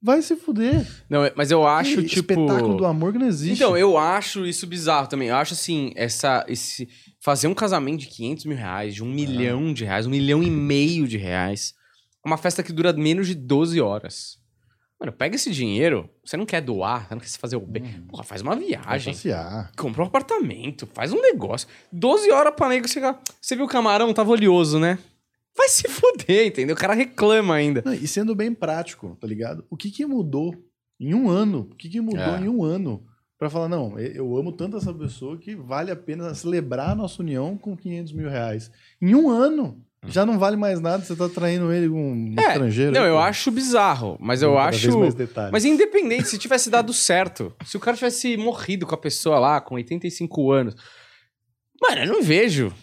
[0.01, 0.85] Vai se fuder.
[1.09, 2.31] Não, é- mas eu acho, Que tipo.
[2.31, 3.53] espetáculo do amor que não existe.
[3.55, 5.27] Então, eu acho isso bizarro também.
[5.27, 6.88] Eu acho assim, essa, esse,
[7.19, 10.49] fazer um casamento de 500 mil reais, de um milhão de reais, um milhão e
[10.49, 11.73] meio de reais,
[12.25, 14.38] uma festa que dura menos de 12 horas.
[14.99, 17.83] Mano, pega esse dinheiro, você não quer doar, você não quer se fazer o bem.
[18.09, 19.13] Porra, faz uma viagem.
[19.13, 19.71] passear.
[19.77, 21.67] Compra um apartamento, faz um negócio.
[21.91, 23.17] 12 horas pra nego chegar.
[23.41, 24.13] Você viu o camarão?
[24.13, 24.97] Tava oleoso, né?
[25.59, 26.73] Vai se fuder, entendeu?
[26.73, 27.81] O cara reclama ainda.
[27.85, 29.65] Não, e sendo bem prático, tá ligado?
[29.69, 30.55] O que que mudou
[30.97, 31.67] em um ano?
[31.71, 32.39] O que que mudou É.
[32.39, 33.03] em um ano?
[33.37, 37.21] Pra falar, não, eu amo tanto essa pessoa que vale a pena celebrar a nossa
[37.21, 38.71] união com 500 mil reais.
[39.01, 42.47] Em um ano, já não vale mais nada, você tá traindo ele com um É,
[42.51, 42.91] estrangeiro.
[42.93, 43.19] Não, aí, eu pô.
[43.21, 44.97] acho bizarro, mas eu acho.
[44.99, 45.51] mais detalhes.
[45.51, 49.59] Mas independente, se tivesse dado certo, se o cara tivesse morrido com a pessoa lá,
[49.61, 50.75] com 85 anos,
[51.81, 52.73] mano, eu não vejo.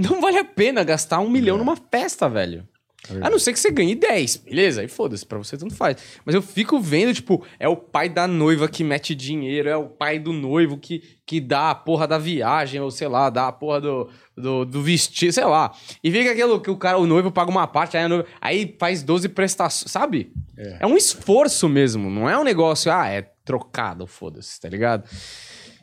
[0.00, 1.58] Não vale a pena gastar um milhão É.
[1.58, 2.66] numa festa, velho.
[3.10, 4.82] É A não ser que você ganhe 10, beleza?
[4.82, 5.96] Aí foda-se, pra você tanto faz.
[6.24, 9.86] Mas eu fico vendo, tipo, é o pai da noiva que mete dinheiro, é o
[9.88, 13.52] pai do noivo que, que dá a porra da viagem, ou sei lá, dá a
[13.52, 15.72] porra do, do, do vestido, sei lá.
[16.04, 19.02] E fica aquilo que o cara, o noivo paga uma parte, aí, noiva, aí faz
[19.02, 20.30] 12 prestações, sabe?
[20.56, 20.76] É.
[20.80, 25.08] É um esforço mesmo, não é um negócio, ah, é trocado, foda-se, tá ligado?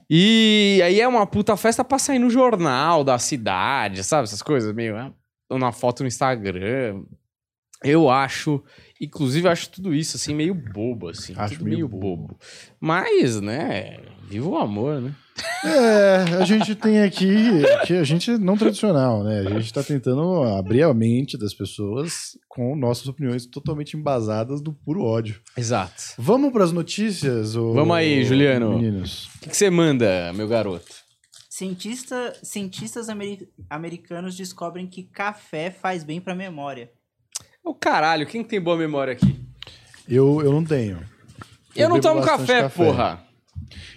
[0.10, 4.24] E aí é uma puta festa pra sair no jornal da cidade, sabe?
[4.24, 4.96] Essas coisas meio.
[4.98, 5.12] ah,
[5.50, 7.04] Ou na foto no Instagram.
[7.84, 8.64] Eu acho.
[9.00, 11.34] Inclusive, eu acho tudo isso, assim, meio bobo, assim.
[11.38, 12.38] Acho meio meio bobo.
[12.80, 14.00] Mas, né?
[14.24, 15.14] Viva o amor, né?
[15.64, 17.36] É, a gente tem aqui,
[17.86, 19.42] que a gente é não tradicional, né?
[19.48, 24.74] A gente tá tentando abrir a mente das pessoas com nossas opiniões totalmente embasadas do
[24.74, 25.40] puro ódio.
[25.56, 26.14] Exato.
[26.18, 27.56] Vamos pras notícias?
[27.56, 28.72] ô- Vamos aí, Juliano.
[28.78, 29.30] Meninos.
[29.44, 30.96] O que você manda, meu garoto?
[31.50, 36.92] Cientista, cientistas ameri- americanos descobrem que café faz bem pra memória.
[37.64, 39.36] Ô, caralho, quem tem boa memória aqui?
[40.08, 41.00] Eu, eu não tenho.
[41.76, 43.24] Eu, não bebo tomo bastante café, porra.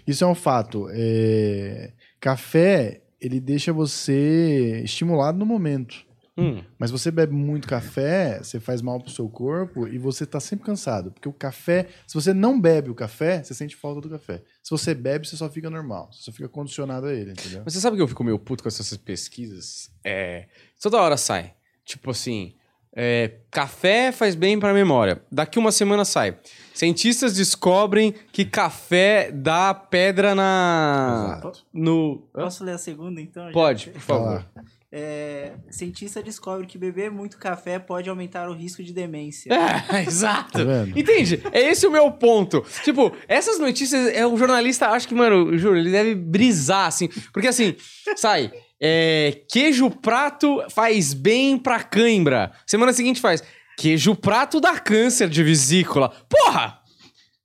[0.06, 0.88] Isso é um fato.
[0.90, 6.04] É, Café, ele deixa você estimulado no momento.
[6.36, 6.62] Hum.
[6.78, 10.64] Mas você bebe muito café, você faz mal pro seu corpo e você tá sempre
[10.64, 11.10] cansado.
[11.10, 14.42] Porque o café, se você não bebe o café, você sente falta do café.
[14.62, 16.10] Se você bebe, você só fica normal.
[16.12, 17.62] Você só fica condicionado a ele, entendeu?
[17.64, 19.90] Mas você sabe que eu fico meio puto com essas pesquisas?
[20.02, 20.46] É.
[20.80, 21.54] Toda hora sai.
[21.84, 22.54] Tipo assim.
[22.94, 25.22] É, café faz bem pra memória.
[25.30, 26.36] Daqui uma semana sai.
[26.74, 31.36] Cientistas descobrem que café dá pedra na.
[31.38, 31.66] Exato.
[31.72, 32.28] No.
[32.32, 33.46] Posso ler a segunda, então?
[33.46, 33.52] já?
[33.52, 34.46] Pode, por favor.
[34.92, 39.50] É, cientista descobre que beber muito café pode aumentar o risco de demência.
[39.92, 40.58] É, exato.
[40.64, 40.88] Tá?
[40.96, 41.40] Entende?
[41.52, 42.64] É esse o meu ponto.
[42.82, 47.08] Tipo, essas notícias, é, o jornalista, acho que, mano, juro, ele deve brisar, assim.
[47.32, 47.76] Porque, assim,
[48.16, 48.50] sai,
[48.80, 52.52] é, queijo prato faz bem pra cãibra.
[52.66, 53.42] Semana seguinte faz,
[53.76, 56.10] queijo prato dá câncer de vesícula.
[56.28, 56.80] Porra!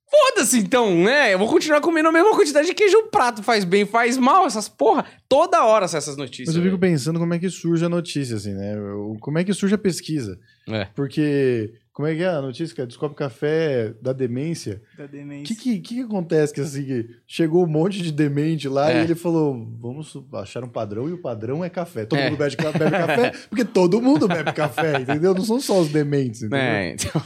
[0.09, 1.33] Foda-se então, né?
[1.33, 3.43] Eu vou continuar comendo a mesma quantidade de queijo prato.
[3.43, 5.05] Faz bem, faz mal, essas porra.
[5.27, 6.47] Toda hora essas notícias.
[6.47, 6.93] Mas eu fico velho.
[6.93, 8.75] pensando como é que surge a notícia, assim, né?
[9.19, 10.39] Como é que surge a pesquisa?
[10.69, 10.85] É.
[10.95, 12.75] Porque, como é que é a notícia?
[12.75, 14.81] que Descobre café da demência.
[14.97, 15.55] Da O demência.
[15.55, 16.53] que, que, que que acontece?
[16.53, 18.99] Que assim, que chegou um monte de demente lá É.
[18.99, 22.05] e ele falou: vamos achar um padrão e o padrão é café.
[22.05, 22.29] Todo É.
[22.29, 25.33] mundo bebe, bebe café, porque todo mundo bebe café, entendeu?
[25.33, 26.59] Não são só os dementes, entendeu?
[26.67, 27.21] É, então...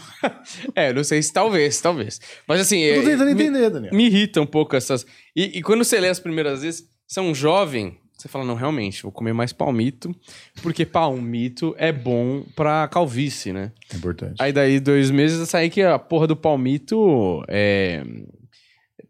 [0.75, 2.21] é, eu não sei se talvez, talvez.
[2.47, 2.79] Mas assim.
[2.79, 3.93] Eu tô é, tentando me- entender, Daniel.
[3.93, 5.03] Me irrita um pouco essas.
[5.36, 8.55] E, e quando você lê as primeiras vezes, você é um jovem, você fala, não,
[8.55, 10.13] realmente, vou comer mais palmito,
[10.62, 13.71] porque palmito é bom pra calvície, né?
[13.91, 14.36] É importante.
[14.39, 18.03] Aí daí, dois meses, eu saí que a porra do palmito é.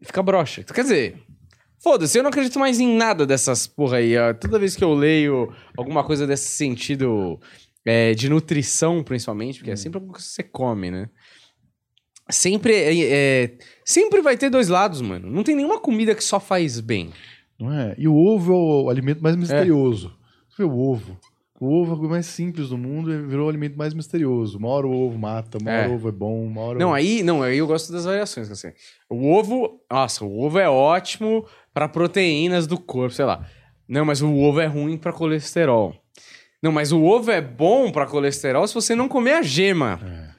[0.02, 0.62] fica broxa.
[0.62, 1.16] Quer dizer.
[1.82, 4.16] Foda-se, eu não acredito mais em nada dessas porra aí.
[4.16, 4.34] ó.
[4.34, 7.40] Toda vez que eu leio alguma coisa desse sentido
[7.86, 11.08] é, de nutrição, principalmente, porque é sempre alguma coisa que você come, né?
[12.28, 15.30] Sempre, é, é, sempre vai ter dois lados, mano.
[15.30, 17.10] Não tem nenhuma comida que só faz bem.
[17.60, 17.94] Não é?
[17.98, 20.16] E o ovo é o alimento mais misterioso.
[20.48, 21.18] Você vê o ovo.
[21.60, 24.56] O ovo é coisa mais simples do mundo e virou o alimento mais misterioso.
[24.56, 25.88] Uma hora o ovo mata, uma hora É.
[25.88, 26.78] o ovo é bom, uma hora.
[26.78, 26.94] Não, o...
[26.94, 28.68] aí, não, aí eu gosto das variações, assim.
[29.10, 31.44] O ovo, nossa, o ovo é ótimo
[31.74, 33.44] para proteínas do corpo, sei lá.
[33.86, 35.94] Não, mas o ovo é ruim para colesterol.
[36.62, 40.00] Não, mas o ovo é bom para colesterol se você não comer a gema.
[40.02, 40.29] É.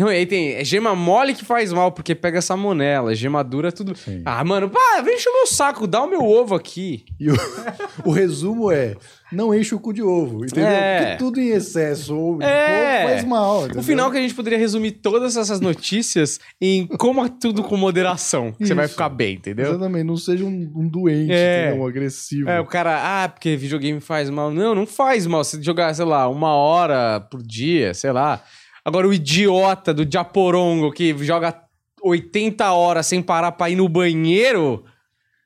[0.00, 3.70] Não, e aí tem é gema mole que faz mal, porque pega salmonela, gema dura,
[3.70, 3.94] tudo.
[3.94, 4.22] Sim.
[4.24, 7.04] Ah, mano, pá, vem encher o meu saco, dá o meu ovo aqui.
[7.20, 7.34] E o,
[8.06, 8.96] o resumo é:
[9.30, 10.70] não enche o cu de ovo, entendeu?
[10.70, 10.98] É.
[11.04, 13.04] Porque tudo em excesso ou É.
[13.10, 13.60] faz mal.
[13.60, 13.82] O entendeu?
[13.82, 18.66] final que a gente poderia resumir todas essas notícias em coma tudo com moderação, que
[18.66, 19.66] você vai ficar bem, entendeu?
[19.68, 21.66] Exatamente, não seja um, um doente, É.
[21.66, 21.84] entendeu?
[21.84, 22.48] um agressivo.
[22.48, 24.50] É, o cara, ah, porque videogame faz mal.
[24.50, 25.44] Não, não faz mal.
[25.44, 28.42] Se jogar, sei lá, uma hora por dia, sei lá.
[28.84, 31.62] Agora, o idiota do Japorongo que joga
[32.02, 34.84] 80 horas sem parar pra ir no banheiro.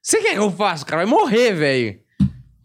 [0.03, 0.85] Você quer que eu faça?
[0.85, 2.04] O cara vai morrer, velho.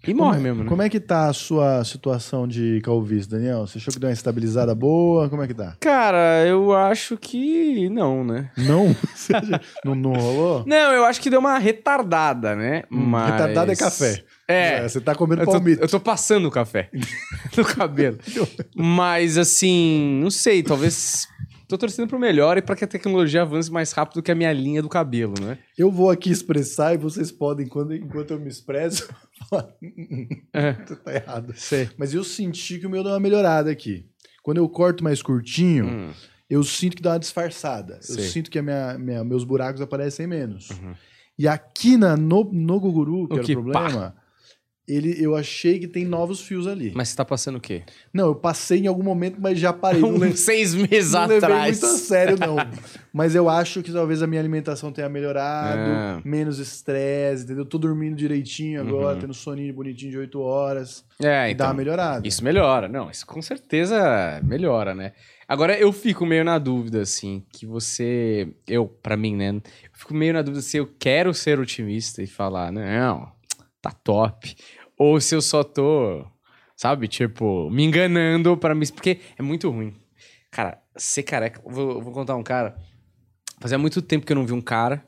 [0.07, 0.69] E Como, morre mesmo, né?
[0.69, 3.67] como é que tá a sua situação de calvície, Daniel?
[3.67, 5.29] Você achou que deu uma estabilizada boa?
[5.29, 5.75] Como é que tá?
[5.79, 8.49] Cara, eu acho que não, né?
[8.57, 8.95] Não?
[9.83, 10.63] Não, não rolou?
[10.65, 12.83] Não, eu acho que deu uma retardada, né?
[12.89, 13.29] Mas...
[13.29, 14.23] Hum, Retardado é café.
[14.47, 14.87] É.
[14.87, 15.81] Você tá comendo Eu tô, palmito.
[15.81, 16.89] eu tô passando o café
[17.57, 18.17] no cabelo.
[18.75, 21.27] Mas, assim, não sei, talvez.
[21.69, 24.51] Tô torcendo pro melhor e pra que a tecnologia avance mais rápido que a minha
[24.51, 25.59] linha do cabelo, né?
[25.77, 29.07] Eu vou aqui expressar e vocês podem, quando, enquanto eu me expresso,
[29.47, 29.69] falar,
[30.51, 30.73] É.
[30.73, 31.53] você tá errado.
[31.55, 31.87] Sei.
[31.95, 34.07] Mas eu senti que o meu deu uma melhorada aqui.
[34.41, 36.11] Quando eu corto mais curtinho, Hum.
[36.49, 37.97] eu sinto que dá uma disfarçada.
[37.97, 38.23] Eu Sei.
[38.23, 40.71] sinto que minha, minha- meus buracos aparecem menos.
[40.71, 40.95] Uhum.
[41.37, 44.15] E aqui na, no, no Guguru, que O era que o problema,
[44.89, 46.91] ele, eu achei que tem novos fios ali.
[46.95, 47.83] Mas você tá passando o quê?
[48.13, 50.01] Não, eu passei em algum momento, mas já parei.
[50.01, 51.79] Não, Uns seis meses não levei atrás.
[51.81, 52.55] muito a sério, não.
[53.13, 56.21] mas eu acho que talvez a minha alimentação tenha melhorado, Ah.
[56.25, 57.65] menos estresse, entendeu?
[57.65, 59.21] Tô dormindo direitinho agora, Uhum.
[59.21, 61.03] tendo soninho bonitinho de 8 horas.
[61.21, 61.67] É, E dá então.
[61.67, 62.27] uma melhorada.
[62.27, 62.87] Isso melhora.
[62.87, 65.11] Não, isso com certeza melhora, né?
[65.47, 68.49] Agora, eu fico meio na dúvida, assim, que você...
[68.67, 69.49] Eu, pra mim, né?
[69.49, 69.61] Eu
[69.93, 73.31] fico meio na dúvida se eu quero ser otimista e falar, não,
[73.81, 74.55] tá top.
[74.99, 76.25] Ou se eu só tô,
[76.75, 78.85] sabe, tipo, me enganando pra me...
[78.85, 79.95] Porque é muito ruim.
[80.51, 81.61] Cara, ser careca...
[81.65, 82.75] Vou, vou contar um cara.
[83.61, 85.07] Fazia muito tempo que eu não vi um cara.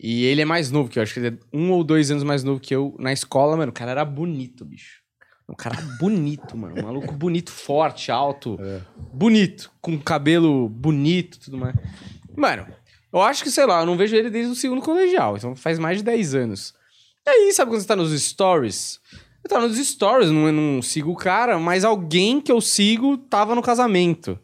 [0.00, 1.02] E ele é mais novo que eu.
[1.02, 2.96] Acho que ele é um ou dois anos mais novo que eu.
[2.98, 5.00] Na escola, mano, o cara era bonito, bicho.
[5.48, 6.80] Um cara bonito, mano.
[6.80, 8.58] Um maluco bonito, forte, alto.
[8.60, 8.80] É.
[9.12, 9.70] Bonito.
[9.80, 11.76] Com cabelo bonito tudo mais.
[12.36, 12.66] Mano,
[13.12, 15.36] eu acho que, sei lá, eu não vejo ele desde o segundo colegial.
[15.36, 16.74] Então faz mais de 10 anos.
[17.26, 19.00] E aí, sabe quando você tá nos stories?
[19.44, 23.54] Eu tava nos stories, não, não sigo o cara, mas alguém que eu sigo tava
[23.54, 24.38] no casamento.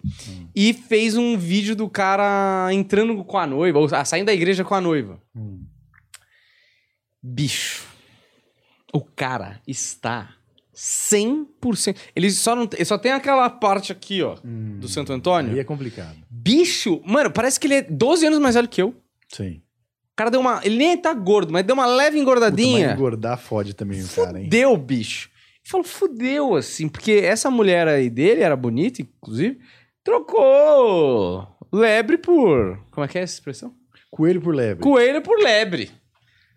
[0.54, 4.74] E fez um vídeo do cara entrando com a noiva, ou saindo da igreja com
[4.74, 5.20] a noiva.
[5.36, 5.64] Hum.
[7.22, 7.84] Bicho,
[8.92, 10.34] o cara está
[10.74, 11.96] 100%.
[12.14, 14.78] Ele só, não, ele só tem aquela parte aqui, ó, Hum.
[14.80, 15.52] do Santo Antônio.
[15.52, 16.16] Aí é complicado.
[16.28, 18.94] Bicho, mano, parece que ele é 12 anos mais velho que eu.
[19.28, 19.62] Sim.
[20.18, 20.60] Cara deu uma.
[20.64, 22.92] Ele nem tá gordo, mas deu uma leve Puta, mas engordadinha.
[22.92, 24.48] engordar fode também o cara, hein?
[24.48, 25.30] Deu, bicho.
[25.62, 29.60] falou, fudeu, assim, porque essa mulher aí dele era bonita, inclusive,
[30.02, 32.80] trocou lebre por.
[32.90, 33.72] Como é que é essa expressão?
[34.10, 34.82] Coelho por lebre.
[34.82, 35.90] Coelho por lebre.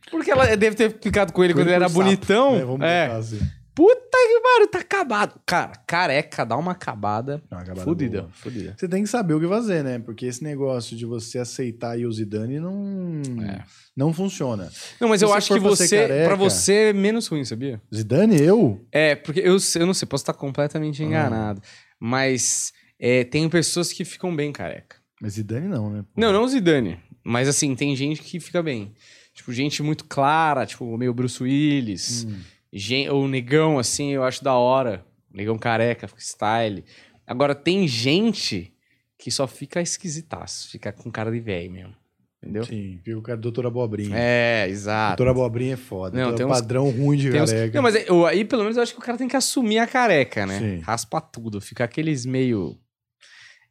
[0.10, 2.56] Porque ela deve ter ficado com ele quando ele Coelho era sapo, bonitão.
[2.56, 2.65] né?
[2.65, 3.06] Vamos é.
[3.06, 3.39] assim.
[3.73, 5.39] Puta que pariu, tá acabado.
[5.45, 7.41] Cara, careca dá uma acabada.
[7.49, 8.31] Uma acabada fudida, boa.
[8.34, 8.75] fudida.
[8.77, 9.97] Você tem que saber o que fazer, né?
[9.99, 13.63] Porque esse negócio de você aceitar aí o Zidane não, É.
[13.95, 14.69] não funciona.
[14.99, 17.81] Não, mas Se eu acho que você, careca- pra você é menos ruim, sabia?
[17.93, 18.86] Zidane, eu?
[18.91, 21.62] É, porque eu, eu não sei, posso estar completamente enganado.
[21.99, 24.97] Mas é, tem pessoas que ficam bem careca.
[25.21, 26.03] Mas Zidane não, né?
[26.17, 26.99] Não, não o Zidane.
[27.23, 28.93] Mas assim, tem gente que fica bem.
[29.34, 32.25] Tipo, gente muito clara, tipo, meio Bruce Willis.
[32.27, 32.39] Hum.
[32.73, 35.05] Gen- o negão, assim, eu acho da hora.
[35.34, 36.84] Negão careca, fica style.
[37.25, 38.73] Agora, tem gente
[39.17, 40.69] que só fica esquisitaço.
[40.69, 41.95] Fica com cara de velho mesmo.
[42.43, 42.65] Entendeu?
[42.65, 44.15] Sim, porque o cara doutor Abobrinha.
[44.17, 45.17] É, exato.
[45.17, 46.17] Doutor Abobrinha é foda.
[46.17, 47.75] Não, tem tem uns- padrão ruim de Tem uns- careca.
[47.75, 49.77] Não, mas é- eu- aí pelo menos eu acho que o cara tem que assumir
[49.77, 50.57] a careca, né?
[50.57, 50.79] Sim.
[50.79, 51.62] Raspa tudo.
[51.62, 52.77] Fica aqueles meio.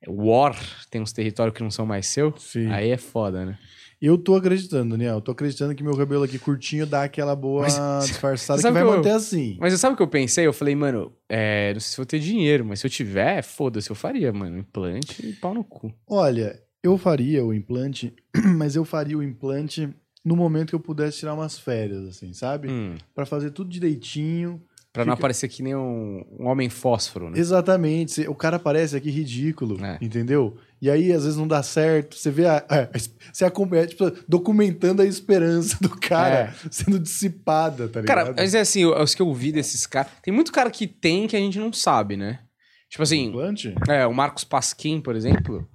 [0.06, 0.56] War,
[0.88, 2.32] tem uns territórios que não são mais seu.
[2.38, 2.70] Sim.
[2.70, 3.58] Aí é foda, né?
[4.00, 5.16] Eu tô acreditando, Daniel.
[5.16, 8.82] Eu tô acreditando que meu cabelo aqui curtinho dá aquela boa Mas- disfarçada que vai
[8.82, 9.56] que eu- manter assim.
[9.60, 10.46] Mas sabe o que eu pensei?
[10.46, 13.90] Eu falei, mano, é, não sei se vou ter dinheiro, mas se eu tiver, foda-se,
[13.90, 14.58] eu faria, mano.
[14.58, 15.92] Implante e pau no cu.
[16.08, 18.14] Olha, eu faria o implante,
[18.56, 19.88] mas eu faria o implante
[20.24, 22.68] no momento que eu pudesse tirar umas férias, assim, sabe?
[22.70, 24.62] Hum, Pra fazer tudo direitinho.
[24.92, 27.38] pra não Fica- aparecer que nem um, um homem fósforo, né?
[27.38, 28.22] Exatamente.
[28.28, 29.98] O cara parece aqui ridículo, É.
[30.00, 30.56] entendeu?
[30.82, 32.16] E aí, às vezes, não dá certo.
[32.16, 32.64] Você vê a.
[32.68, 32.88] a-
[33.32, 38.16] você acompanha, tipo, documentando a esperança do cara sendo dissipada, tá ligado?
[38.26, 40.10] Cara, mas é assim, os que eu vi desses caras.
[40.22, 42.40] Tem muito cara que tem que a gente não sabe, né?
[42.88, 43.74] Tipo assim, Implante?
[43.88, 45.68] é, o Marcos Pasquim, por exemplo.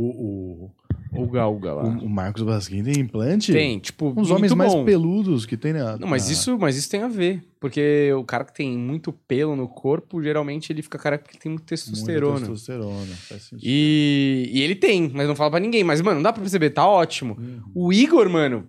[0.00, 0.70] O,
[1.12, 1.84] o, Uga Uga lá.
[1.84, 3.52] o, o Marcos Basquim tem implante?
[3.52, 4.84] Tem, tipo, Uns homens muito mais bom.
[4.84, 5.96] peludos que tem na.
[5.96, 7.42] Não, mas isso, mas isso tem a ver.
[7.58, 11.50] Porque o cara que tem muito pelo no corpo, geralmente ele fica careca porque tem
[11.50, 12.40] muito testosterona.
[12.40, 13.62] Testosterona, faz sentido.
[13.64, 15.82] E, e ele tem, mas não fala pra ninguém.
[15.82, 17.36] Mas, mano, não dá pra perceber, tá ótimo.
[17.38, 17.62] Uhum.
[17.74, 18.68] O Igor, mano,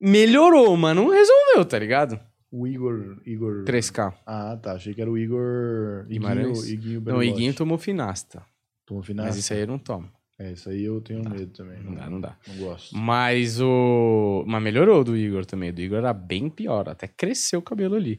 [0.00, 1.04] melhorou, mano.
[1.04, 2.18] Não resolveu, tá ligado?
[2.50, 3.18] O Igor.
[3.24, 3.64] Igor...
[3.64, 4.12] 3K.
[4.26, 4.72] Ah, tá.
[4.72, 6.06] Achei que era o Igor.
[6.08, 7.22] Iguinho, Iguinho Não, o.
[7.22, 8.42] Iguinho tomou finasta.
[8.84, 9.26] Tomou final?
[9.26, 10.08] Mas isso aí eu não tomo.
[10.42, 11.78] É, isso aí eu tenho medo também.
[11.82, 12.34] Não dá, não dá.
[12.48, 12.96] Não gosto.
[12.96, 14.42] Mas o.
[14.46, 15.70] Mas melhorou do Igor também.
[15.72, 16.88] Do Igor era bem pior.
[16.88, 18.18] Até cresceu o cabelo ali.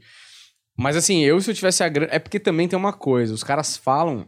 [0.78, 2.12] Mas assim, eu se eu tivesse a grana.
[2.14, 3.34] É porque também tem uma coisa.
[3.34, 4.28] Os caras falam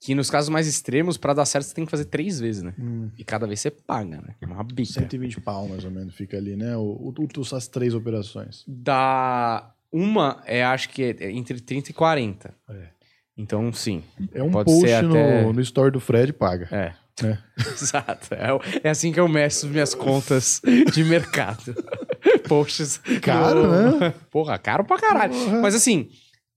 [0.00, 2.72] que nos casos mais extremos, pra dar certo, você tem que fazer três vezes, né?
[2.78, 4.34] Hum, E cada vez você paga, né?
[4.42, 4.90] Uma bica.
[4.90, 6.74] 120 pau, mais ou menos, fica ali, né?
[6.74, 8.64] O, o, o- as três operações.
[8.66, 9.74] Da.
[9.92, 12.54] Uma é, acho que é entre 30 e 40.
[12.70, 12.88] É.
[13.36, 14.02] Então, sim.
[14.32, 16.68] É um Pode post ser no, até- no store do Fred paga.
[16.74, 16.94] É.
[17.24, 17.38] É.
[17.70, 18.34] Exato.
[18.34, 18.48] É,
[18.84, 20.60] é assim que eu meço minhas contas
[20.92, 21.74] de mercado.
[22.48, 23.00] Posts.
[23.22, 24.14] Caro, né?
[24.30, 25.32] Porra, caro pra caralho.
[25.32, 25.60] Porra.
[25.60, 26.08] Mas assim,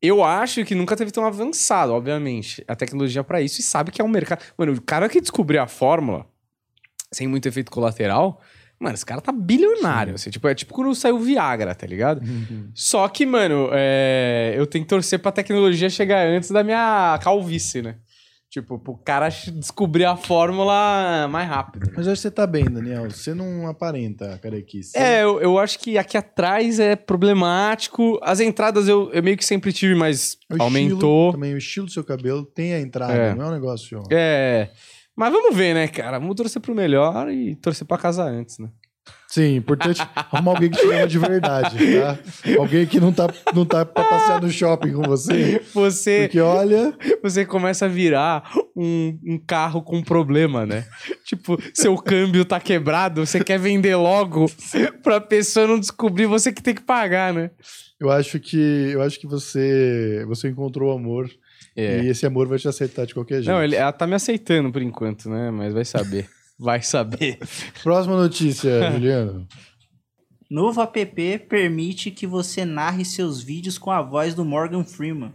[0.02, 4.02] eu acho que nunca teve tão avançado, obviamente, a tecnologia pra isso e sabe que
[4.02, 4.44] é um mercado.
[4.58, 6.26] Mano, o cara que descobriu a fórmula
[7.12, 8.42] sem muito efeito colateral,
[8.80, 10.16] mano, esse cara tá bilionário.
[10.16, 12.22] Assim, tipo, é tipo quando saiu o Viagra, tá ligado?
[12.22, 12.70] Uhum.
[12.74, 17.82] Só que, mano, é, eu tenho que torcer pra tecnologia chegar antes da minha calvície,
[17.82, 17.96] né?
[18.54, 21.90] Tipo, pro cara descobrir a fórmula mais rápido.
[21.98, 23.10] Mas acho que você tá bem, Daniel.
[23.10, 24.96] Você não aparenta carequice.
[24.96, 28.20] É, eu, eu acho que aqui atrás é problemático.
[28.22, 31.30] As entradas eu, eu meio que sempre tive, mas O aumentou.
[31.30, 33.34] Estilo, também o estilo do seu cabelo tem a entrada, É.
[33.34, 34.04] não é um negócio.
[34.12, 34.70] É.
[35.16, 36.20] Mas vamos ver, né, cara?
[36.20, 38.70] Vamos torcer pro melhor e torcer pra casar antes, né?
[39.28, 42.20] Sim, importante arrumar alguém que te ama de verdade, tá?
[42.60, 45.60] Alguém que não tá, não tá pra passear no shopping com você.
[45.74, 48.44] Você, Porque olha, você começa a virar
[48.76, 50.86] um, um carro com problema, né?
[51.26, 54.46] tipo, seu câmbio tá quebrado, você quer vender logo
[55.02, 57.50] pra pessoa não descobrir, você que tem que pagar, né?
[58.04, 61.30] eu acho que eu acho que você você encontrou o amor
[61.76, 63.50] e esse amor vai te aceitar de qualquer jeito.
[63.50, 65.50] Não, ele, ela tá me aceitando por enquanto, né?
[65.50, 66.30] Mas vai saber.
[66.64, 67.40] Vai saber.
[67.84, 69.46] Próxima notícia, Juliano.
[70.50, 75.34] Novo app permite que você narre seus vídeos com a voz do Morgan Freeman.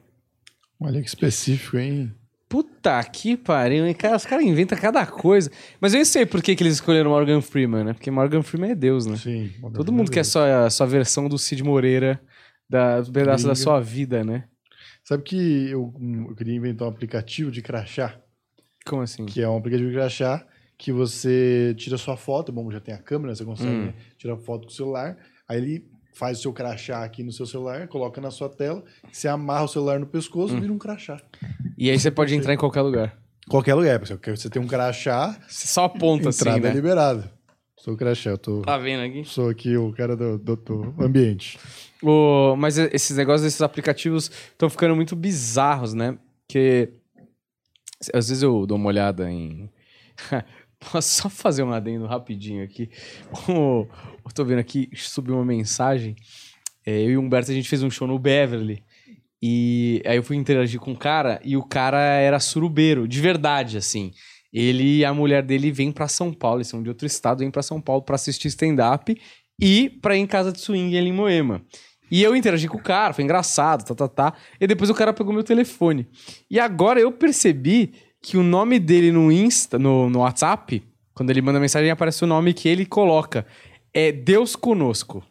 [0.80, 2.14] Olha que específico, hein?
[2.48, 3.92] Puta que pariu, hein?
[3.92, 5.50] Cara, os caras inventam cada coisa.
[5.78, 7.92] Mas eu sei por que, que eles escolheram Morgan Freeman, né?
[7.92, 9.16] Porque Morgan Freeman é Deus, né?
[9.16, 9.52] Sim.
[9.74, 12.18] Todo mundo quer só a sua versão do Cid Moreira,
[12.70, 13.64] da, do pedaço da Gringa.
[13.64, 14.44] sua vida, né?
[15.04, 15.92] Sabe que eu,
[16.30, 18.18] eu queria inventar um aplicativo de crachá,
[18.86, 19.26] Como assim?
[19.26, 20.46] que é um aplicativo de crachá
[20.78, 23.84] que você tira sua foto, bom, já tem a câmera, você consegue Hum.
[23.86, 25.16] né, tirar foto com o celular,
[25.48, 29.26] aí ele faz o seu crachá aqui no seu celular, coloca na sua tela, você
[29.28, 30.58] amarra o celular no pescoço Hum.
[30.58, 31.20] e vira um crachá.
[31.76, 33.18] E aí você pode entrar em qualquer lugar.
[33.48, 36.72] Qualquer lugar, porque você tem um crachá, Você só aponta entrada assim, é né?
[36.74, 37.32] liberada.
[37.76, 38.62] Sou o crachá, eu tô...
[38.62, 39.24] Tá vendo aqui?
[39.24, 41.58] Sou aqui o cara do, do, do ambiente.
[42.02, 46.18] O, mas esses negócios desses aplicativos estão ficando muito bizarros, né?
[46.46, 46.90] Porque
[48.12, 49.70] às vezes eu dou uma olhada em.
[50.80, 52.88] Posso só fazer um adendo rapidinho aqui?
[53.48, 53.88] Eu
[54.34, 56.14] tô vendo aqui, subiu uma mensagem.
[56.86, 58.82] É, eu e o Humberto, a gente fez um show no Beverly.
[59.42, 63.76] E aí eu fui interagir com o cara e o cara era surubeiro, de verdade,
[63.76, 64.12] assim.
[64.52, 67.50] Ele e a mulher dele vêm pra São Paulo, eles são de outro estado, vêm
[67.50, 69.16] pra São Paulo pra assistir stand-up
[69.60, 71.62] e pra ir em casa de swing ali em Moema.
[72.10, 74.34] E eu interagi com o cara, foi engraçado, tá, tá, tá.
[74.58, 76.08] E depois o cara pegou meu telefone.
[76.50, 80.82] E agora eu percebi que o nome dele no Insta, no, no WhatsApp,
[81.14, 83.46] quando ele manda mensagem, aparece o nome que ele coloca.
[83.92, 85.22] É Deus conosco.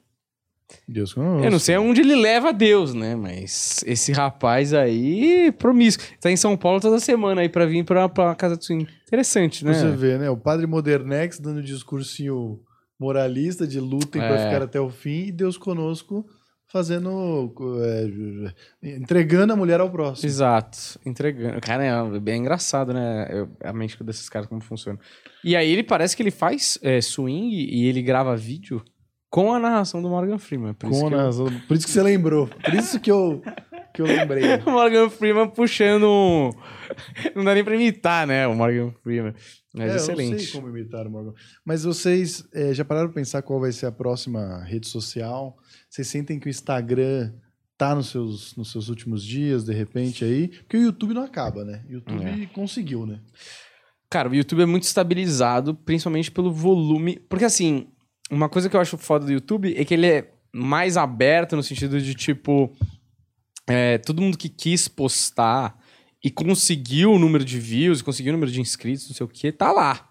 [0.88, 1.46] Deus conosco.
[1.46, 3.16] Eu não sei aonde ele leva Deus, né?
[3.16, 6.06] Mas esse rapaz aí, promíscuo.
[6.20, 8.88] Tá em São Paulo toda semana aí pra vir pra, pra casa do swing.
[9.06, 9.74] Interessante, né?
[9.74, 10.30] Você vê, né?
[10.30, 12.60] O padre Modernex dando discursinho
[13.00, 14.46] moralista de lutem pra É.
[14.46, 16.26] ficar até o fim e Deus conosco
[16.68, 17.54] fazendo.
[18.84, 20.28] é, entregando a mulher ao próximo.
[20.28, 21.60] Exato, entregando.
[21.62, 23.28] Cara, é bem engraçado, né?
[23.32, 25.00] Eu- a mente desses caras, como funciona.
[25.44, 28.84] E aí ele parece que ele faz é, swing e ele grava vídeo
[29.30, 30.74] com a narração do Morgan Freeman.
[30.74, 32.48] Por Com a eu- razão- Por isso que você lembrou.
[32.48, 33.42] Por isso que eu,
[33.98, 34.44] que eu lembrei.
[34.66, 36.04] O Morgan Freeman puxando.
[36.08, 36.52] um-
[37.36, 38.48] Não dá nem pra imitar, né?
[38.48, 39.34] O Morgan Freeman.
[39.74, 40.44] Mas É, Eu não excelente.
[40.46, 41.34] sei como imitar o Morgan.
[41.66, 45.58] Mas vocês é, já pararam pra pensar qual vai ser a próxima rede social?
[45.90, 47.34] Vocês sentem que o Instagram
[47.78, 50.48] tá nos seus, nos seus últimos dias, de repente, aí?
[50.48, 51.84] Porque o YouTube não acaba, né?
[51.88, 52.46] O YouTube É.
[52.48, 53.20] conseguiu, né?
[54.10, 57.20] Cara, o YouTube é muito estabilizado, principalmente pelo volume.
[57.30, 57.88] Porque assim,
[58.32, 61.62] uma coisa que eu acho foda do YouTube é que ele é mais aberto no
[61.62, 62.74] sentido de tipo.
[63.68, 65.78] É, todo mundo que quis postar
[66.24, 69.52] e conseguiu o número de views, conseguiu o número de inscritos, não sei o que,
[69.52, 70.10] tá lá.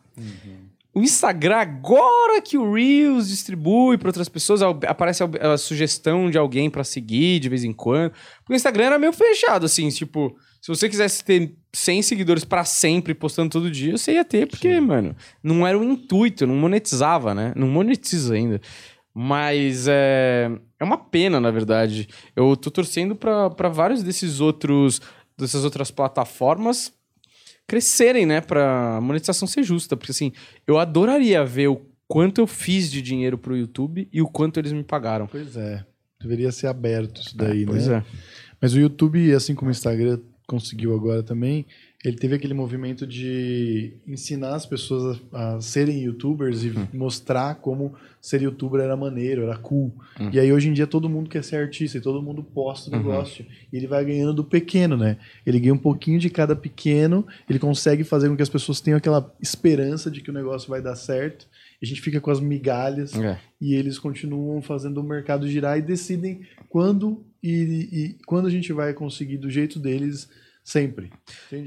[0.94, 6.38] O Instagram, agora que o Reels distribui para outras pessoas, aparece a, a sugestão de
[6.38, 8.12] alguém para seguir de vez em quando.
[8.38, 12.64] Porque o Instagram era meio fechado, assim, tipo, se você quisesse ter 100 seguidores para
[12.64, 17.34] sempre postando todo dia, você ia ter, porque, mano, não era o intuito, não monetizava,
[17.34, 17.52] né?
[17.54, 18.60] Não monetiza ainda.
[19.18, 22.06] Mas é, é uma pena, na verdade.
[22.36, 25.00] Eu tô torcendo para vários desses outros
[25.38, 26.92] dessas outras plataformas
[27.66, 30.32] crescerem, né, pra monetização ser justa, porque assim,
[30.66, 34.72] eu adoraria ver o quanto eu fiz de dinheiro pro YouTube e o quanto eles
[34.72, 35.26] me pagaram.
[35.26, 35.84] Pois é.
[36.20, 37.96] Deveria ser aberto isso daí, pois né?
[38.06, 38.18] é.
[38.60, 41.66] Mas o YouTube, assim como o Instagram conseguiu agora também,
[42.04, 46.86] ele teve aquele movimento de ensinar as pessoas a, a serem youtubers e Hum.
[46.94, 47.94] mostrar como
[48.26, 49.94] ser youtuber era maneiro, era cool.
[50.20, 50.30] Hum.
[50.32, 52.92] E aí hoje em dia todo mundo quer ser artista e todo mundo posta o
[52.92, 52.98] Uhum.
[52.98, 53.46] negócio.
[53.72, 55.16] E ele vai ganhando do pequeno, né?
[55.46, 58.98] Ele ganha um pouquinho de cada pequeno, ele consegue fazer com que as pessoas tenham
[58.98, 61.46] aquela esperança de que o negócio vai dar certo.
[61.80, 63.38] E a gente fica com as migalhas É.
[63.60, 68.72] e eles continuam fazendo o mercado girar e decidem quando e, e quando a gente
[68.72, 70.28] vai conseguir do jeito deles
[70.66, 71.10] sempre.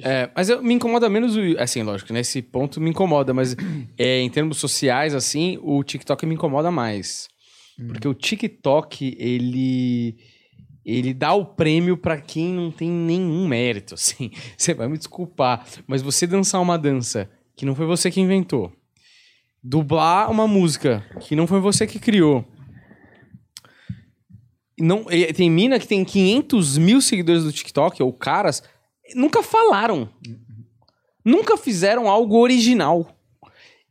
[0.03, 1.39] É, mas eu, me incomoda menos o.
[1.57, 3.55] Assim, lógico, nesse ponto me incomoda, mas
[3.97, 7.29] é, em termos sociais, assim, o TikTok me incomoda mais.
[7.87, 10.17] Porque o TikTok, ele.
[10.85, 14.31] Ele dá o prêmio pra quem não tem nenhum mérito, assim.
[14.57, 18.71] Você vai me desculpar, mas você dançar uma dança que não foi você que inventou,
[19.63, 22.45] dublar uma música que não foi você que criou.
[24.79, 25.03] Não,
[25.35, 28.63] tem mina que tem 500 mil seguidores do TikTok, ou caras,
[29.15, 30.09] nunca falaram.
[31.23, 33.15] Nunca fizeram algo original.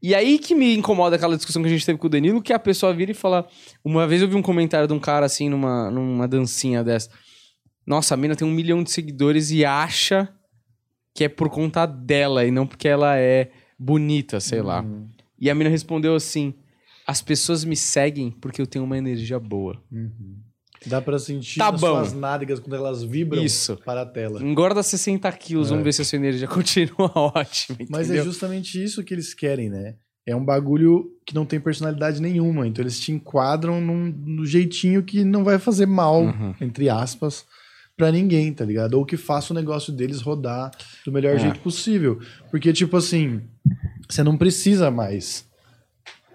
[0.00, 2.52] E aí que me incomoda aquela discussão que a gente teve com o Danilo, que
[2.52, 3.48] a pessoa vira e fala.
[3.84, 7.10] Uma vez eu vi um comentário de um cara assim, numa, numa dancinha dessa.
[7.86, 10.28] Nossa, a mina tem um milhão de seguidores e acha
[11.14, 14.82] que é por conta dela e não porque ela é bonita, sei lá.
[14.82, 15.08] Uhum.
[15.38, 16.54] E a mina respondeu assim:
[17.06, 19.82] As pessoas me seguem porque eu tenho uma energia boa.
[20.88, 21.78] Dá pra sentir Tá bom.
[21.78, 23.76] suas nádegas quando elas vibram Isso.
[23.84, 24.42] para a tela.
[24.42, 27.78] Engorda 60 quilos, vamos ver se a sua energia continua ótima.
[27.90, 28.24] Mas é entendeu?
[28.24, 29.94] justamente isso que eles querem, né?
[30.26, 32.66] É um bagulho que não tem personalidade nenhuma.
[32.66, 36.54] Então eles te enquadram num, no jeitinho que não vai fazer mal, Uhum.
[36.60, 37.46] entre aspas,
[37.96, 38.94] pra ninguém, tá ligado?
[38.94, 40.70] Ou que faça o negócio deles rodar
[41.04, 41.38] do melhor É.
[41.38, 42.20] jeito possível.
[42.50, 43.40] Porque, tipo assim,
[44.08, 45.47] você não precisa mais.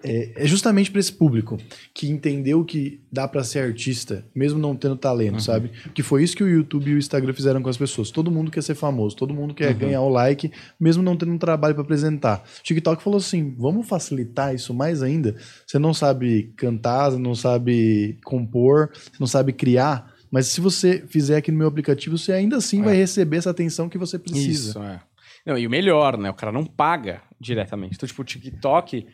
[0.04, 1.56] É, é justamente pra esse público
[1.94, 5.70] que entendeu que dá pra ser artista, mesmo não tendo talento, sabe?
[5.94, 8.10] Que foi isso que o YouTube e o Instagram fizeram com as pessoas.
[8.10, 11.38] Todo mundo quer ser famoso, todo mundo quer ganhar o like, mesmo não tendo um
[11.38, 12.44] trabalho pra apresentar.
[12.60, 15.36] O TikTok falou assim: vamos facilitar isso mais ainda.
[15.66, 20.12] Você não sabe cantar, você não sabe compor, você não sabe criar.
[20.30, 23.88] Mas se você fizer aqui no meu aplicativo, você ainda assim vai receber essa atenção
[23.88, 24.70] que você precisa.
[24.70, 25.00] Isso, é.
[25.46, 26.30] Não, e o melhor, né?
[26.30, 27.94] O cara não paga diretamente.
[27.94, 29.06] Então, tipo, o TikTok,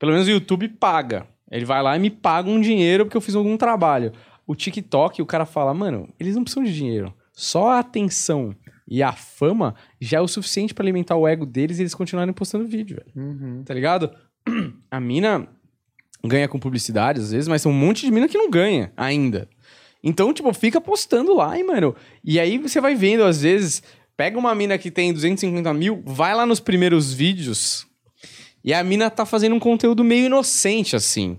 [0.00, 1.26] Pelo menos o YouTube paga.
[1.50, 4.12] Ele vai lá e me paga um dinheiro porque eu fiz algum trabalho.
[4.46, 7.14] O TikTok, o cara fala, mano, eles não precisam de dinheiro.
[7.32, 8.56] Só a atenção
[8.88, 12.32] e a fama já é o suficiente pra alimentar o ego deles e eles continuarem
[12.32, 13.12] postando vídeo, velho.
[13.14, 13.62] Uhum.
[13.62, 14.10] Tá ligado?
[14.90, 15.46] A mina
[16.24, 19.48] ganha com publicidade às vezes, mas tem um monte de mina que não ganha ainda.
[20.02, 21.94] Então, tipo, fica postando lá, e, mano.
[22.24, 23.82] E aí você vai vendo, às vezes,
[24.16, 27.86] pega uma mina que tem 250 mil, vai lá nos primeiros vídeos
[28.64, 31.38] e a mina tá fazendo um conteúdo meio inocente, assim.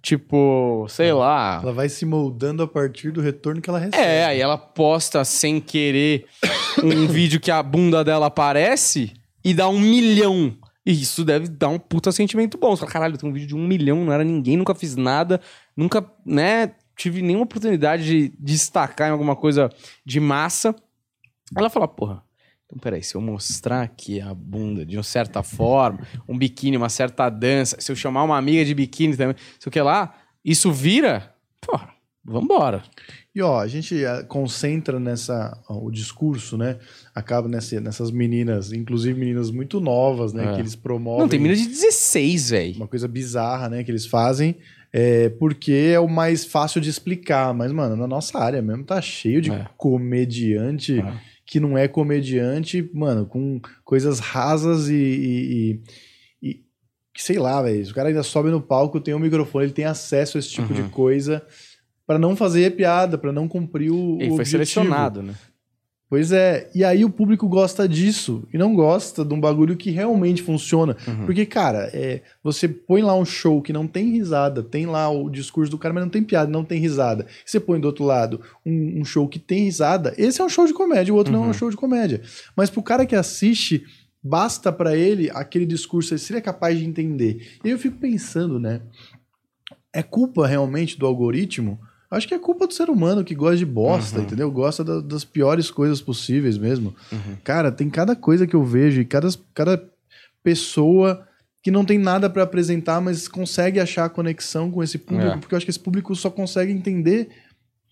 [0.00, 1.58] Tipo, sei lá.
[1.62, 4.00] Ela vai se moldando a partir do retorno que ela recebe.
[4.00, 6.26] É, aí ela posta sem querer
[6.82, 9.12] um vídeo que a bunda dela aparece
[9.44, 10.56] e dá um milhão.
[10.84, 12.76] E isso deve dar um puta sentimento bom.
[12.76, 15.40] Você fala, caralho, tem um vídeo de um milhão, não era ninguém, nunca fiz nada,
[15.76, 19.68] nunca, né, tive nenhuma oportunidade de destacar em alguma coisa
[20.04, 20.72] de massa.
[21.56, 22.22] Ela fala, porra,
[22.66, 26.88] então peraí, se eu mostrar aqui a bunda de uma certa forma, um biquíni, uma
[26.88, 30.14] certa dança, se eu chamar uma amiga de biquíni também, sei o que lá,
[30.44, 31.90] isso vira, porra,
[32.24, 32.82] vambora.
[33.32, 36.78] E ó, a gente eh, concentra nessa ó, o discurso, né?
[37.14, 40.46] Acaba nessa, nessas meninas, inclusive meninas muito novas, né?
[40.50, 40.54] É.
[40.54, 41.20] Que eles promovem.
[41.20, 42.76] Não, tem mina de 16, velho.
[42.76, 43.84] Uma coisa bizarra, né?
[43.84, 44.56] Que eles fazem.
[44.90, 47.52] É, porque é o mais fácil de explicar.
[47.52, 49.66] Mas, mano, na nossa área mesmo tá cheio de É.
[49.76, 51.12] comediante É.
[51.46, 54.94] que não é comediante, mano, com coisas rasas e.
[54.94, 55.80] e-
[56.42, 56.64] e- e-
[57.14, 57.88] que sei lá, velho.
[57.88, 60.74] O cara ainda sobe no palco, tem um microfone, ele tem acesso a esse tipo
[60.74, 60.82] Uhum.
[60.82, 61.42] de coisa
[62.06, 64.16] pra não fazer piada, pra não cumprir o.
[64.20, 64.50] Ele foi objetivo.
[64.50, 65.34] selecionado, né?
[66.08, 69.90] Pois é, e aí o público gosta disso e não gosta de um bagulho que
[69.90, 70.96] realmente funciona.
[71.06, 71.26] Uhum.
[71.26, 75.28] Porque, cara, é, você põe lá um show que não tem risada, tem lá o
[75.28, 77.26] discurso do cara, mas não tem piada, não tem risada.
[77.44, 80.64] Você põe do outro lado um, um show que tem risada, esse é um show
[80.64, 81.50] de comédia, o outro não é Uhum.
[81.50, 82.22] um show de comédia.
[82.54, 83.82] Mas pro cara que assiste,
[84.22, 87.58] basta pra ele aquele discurso, se ele é capaz de entender.
[87.64, 88.80] E aí eu fico pensando, né?
[89.92, 91.80] É culpa realmente do algoritmo?
[92.10, 94.24] Acho que é culpa do ser humano que gosta de bosta, Uhum.
[94.24, 94.50] entendeu?
[94.50, 96.94] Gosta da- das piores coisas possíveis mesmo.
[97.10, 97.36] Uhum.
[97.42, 99.90] Cara, tem cada coisa que eu vejo e cada, cada
[100.42, 101.26] pessoa
[101.62, 105.36] que não tem nada pra apresentar, mas consegue achar conexão com esse público, É.
[105.38, 107.28] porque eu acho que esse público só consegue entender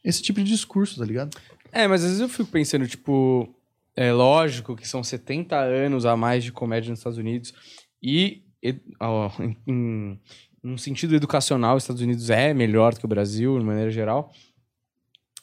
[0.05, 1.37] esse tipo de discurso, tá ligado?
[1.73, 3.53] É, mas às vezes eu fico pensando, tipo,
[3.97, 7.53] é lógico que são 70 anos a mais de comédia nos Estados Unidos
[8.01, 9.29] e, e- ó,
[9.67, 10.21] em,
[10.65, 13.91] em um sentido educacional, os Estados Unidos é melhor do que o Brasil, de maneira
[13.91, 14.33] geral.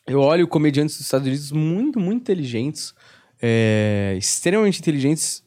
[0.07, 2.93] Eu olho comediantes dos Estados Unidos muito, muito inteligentes,
[3.39, 5.43] é, extremamente inteligentes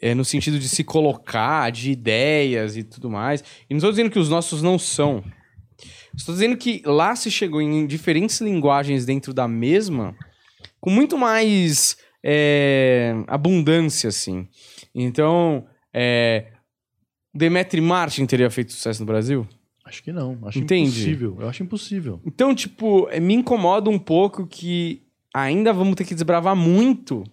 [0.00, 3.44] é, no sentido de se colocar, de ideias e tudo mais.
[3.68, 5.22] E não estou dizendo que os nossos não são.
[6.16, 10.16] Estou dizendo que lá se chegou em diferentes linguagens dentro da mesma,
[10.80, 14.48] com muito mais é, abundância, assim.
[14.94, 16.52] Então, é,
[17.34, 19.46] Demetri Martin teria feito sucesso no Brasil?
[19.84, 20.38] Acho que não.
[20.42, 20.88] Acho Entendi.
[20.88, 21.36] impossível.
[21.40, 22.20] Eu acho impossível.
[22.26, 25.02] Então, tipo, eh, me incomoda um pouco que
[25.34, 27.24] ainda vamos ter que desbravar muito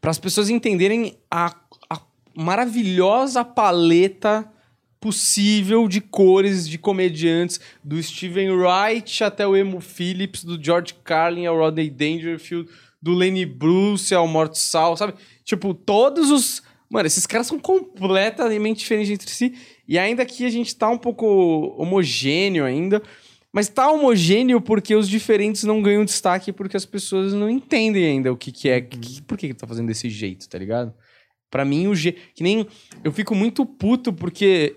[0.00, 1.54] para as pessoas entenderem a,
[1.90, 2.00] a
[2.36, 4.50] maravilhosa paleta
[5.00, 11.46] possível de cores de comediantes, do Steven Wright até o Emo Phillips, do George Carlin
[11.46, 12.68] ao Rodney Dangerfield,
[13.00, 15.14] do Lenny Bruce ao Mort Sal, sabe?
[15.44, 16.62] Tipo, todos os...
[16.90, 19.54] Mano, esses caras são completamente diferentes entre si.
[19.86, 21.26] E ainda que a gente tá um pouco
[21.76, 23.02] homogêneo ainda,
[23.52, 28.32] mas tá homogêneo porque os diferentes não ganham destaque porque as pessoas não entendem ainda
[28.32, 30.94] o que, que é, que- por que, que tá fazendo desse jeito, tá ligado?
[31.50, 32.12] Pra mim, o G.
[32.34, 32.66] Que nem.
[33.02, 34.76] Eu fico muito puto porque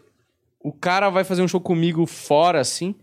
[0.60, 2.96] o cara vai fazer um show comigo fora, assim,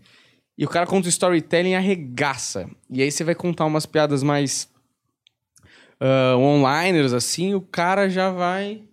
[0.57, 2.69] e o cara conta o storytelling e arregaça.
[2.89, 4.67] E aí você vai contar umas piadas mais.
[5.99, 8.83] ah, onliners, assim, o cara já vai.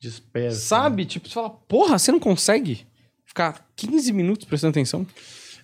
[0.00, 0.56] Despesa.
[0.60, 1.04] Sabe?
[1.04, 2.86] Tipo, você fala, porra, você não consegue
[3.24, 5.06] ficar 15 minutos prestando atenção?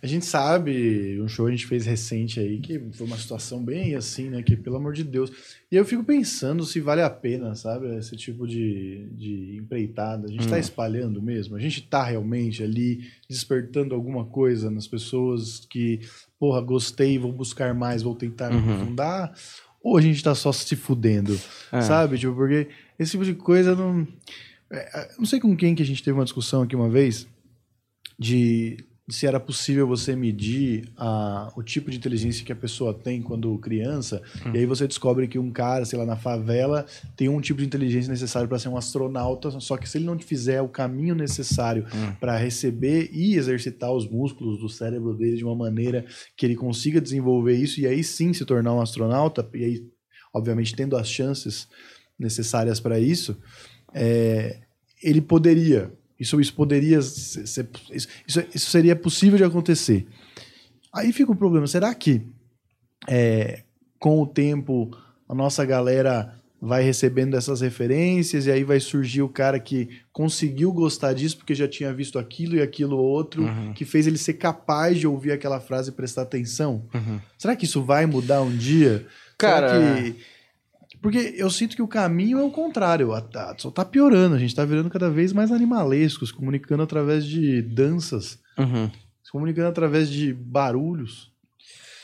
[0.03, 3.95] A gente sabe, um show a gente fez recente aí, que foi uma situação bem
[3.95, 4.43] assim, né?
[4.43, 5.31] Que, pelo amor de Deus.
[5.73, 7.87] E eu fico pensando se vale a pena, sabe?
[7.97, 10.27] Esse tipo de, de empreitada.
[10.27, 10.61] A gente tá Hum.
[10.61, 11.57] espalhando mesmo?
[11.57, 16.01] A gente tá realmente ali despertando alguma coisa nas pessoas que,
[16.39, 18.75] porra, gostei, vou buscar mais, vou tentar me Uhum.
[18.75, 19.33] aprofundar?
[19.85, 21.39] Ou a gente tá só se fudendo,
[21.71, 21.83] É.
[21.83, 22.19] sabe?
[22.19, 22.69] Tipo, porque
[22.99, 24.09] esse tipo de coisa não.
[24.71, 27.27] é, é, Não sei com quem que a gente teve uma discussão aqui uma vez
[28.19, 33.21] de se era possível você medir a, o tipo de inteligência que a pessoa tem
[33.21, 34.23] quando criança,
[34.55, 37.67] e aí você descobre que um cara, sei lá, na favela tem um tipo de
[37.67, 41.85] inteligência necessário para ser um astronauta, só que se ele não fizer o caminho necessário
[41.95, 42.15] Hum.
[42.19, 46.99] para receber e exercitar os músculos do cérebro dele de uma maneira que ele consiga
[47.01, 49.87] desenvolver isso e aí sim se tornar um astronauta, e aí,
[50.33, 51.69] obviamente, tendo as chances
[52.19, 53.37] necessárias para isso,
[53.93, 54.61] é,
[55.03, 60.07] ele poderia Isso, isso poderia ser, ser- isso, isso, isso seria possível de acontecer.
[60.93, 61.67] Aí fica o problema.
[61.67, 62.23] Será que
[63.09, 63.63] é,
[63.99, 64.91] com o tempo
[65.29, 70.73] a nossa galera vai recebendo essas referências e aí vai surgir o cara que conseguiu
[70.73, 73.75] gostar disso porque já tinha visto aquilo e aquilo outro Uhum.
[73.75, 76.87] que fez ele ser capaz de ouvir aquela frase e prestar atenção?
[76.95, 77.21] Uhum.
[77.37, 79.07] Será que isso vai mudar um dia?
[79.37, 80.17] Cara- Será que...
[81.05, 84.39] Porque eu sinto que o caminho é o contrário, a- a- só tá piorando, a
[84.39, 88.91] gente tá virando cada vez mais animalescos, comunicando através de danças, Uhum.
[89.23, 91.31] se comunicando através de barulhos.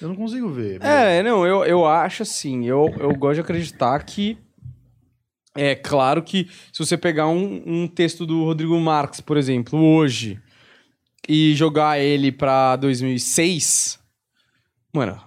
[0.03, 0.82] Eu não consigo ver.
[0.82, 4.36] É, não, eu, eu acho assim, eu, eu gosto de acreditar que
[5.57, 10.38] é claro que se você pegar um, um texto do Rodrigo Marques, por exemplo, hoje,
[11.26, 13.98] e jogar ele pra 2006,
[14.92, 15.18] mano,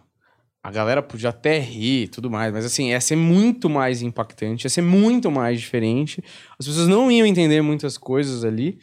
[0.63, 4.65] a galera podia até rir e tudo mais, mas assim, ia ser muito mais impactante,
[4.65, 6.23] ia ser muito mais diferente.
[6.57, 8.79] As pessoas não iam entender muitas coisas ali,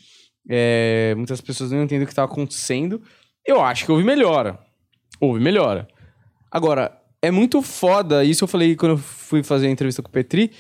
[0.47, 3.01] é, muitas pessoas não iam entender o que estava acontecendo.
[3.47, 4.59] Eu acho que houve melhora.
[5.19, 5.89] Houve melhora.
[6.51, 10.13] Agora, é muito foda, isso eu falei quando eu fui fazer a entrevista com o
[10.13, 10.53] Petri.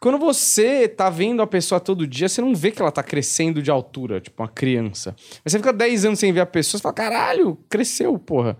[0.00, 3.60] Quando você tá vendo a pessoa todo dia, você não vê que ela tá crescendo
[3.60, 5.14] de altura, tipo uma criança.
[5.44, 8.56] Mas você fica 10 anos sem ver a pessoa, você fala, caralho, cresceu, porra.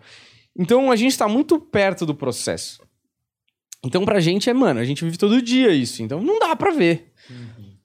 [0.60, 2.82] Então a gente tá muito perto do processo.
[3.82, 6.70] Então pra gente é, mano, a gente vive todo dia isso, então não dá pra
[6.70, 7.14] ver.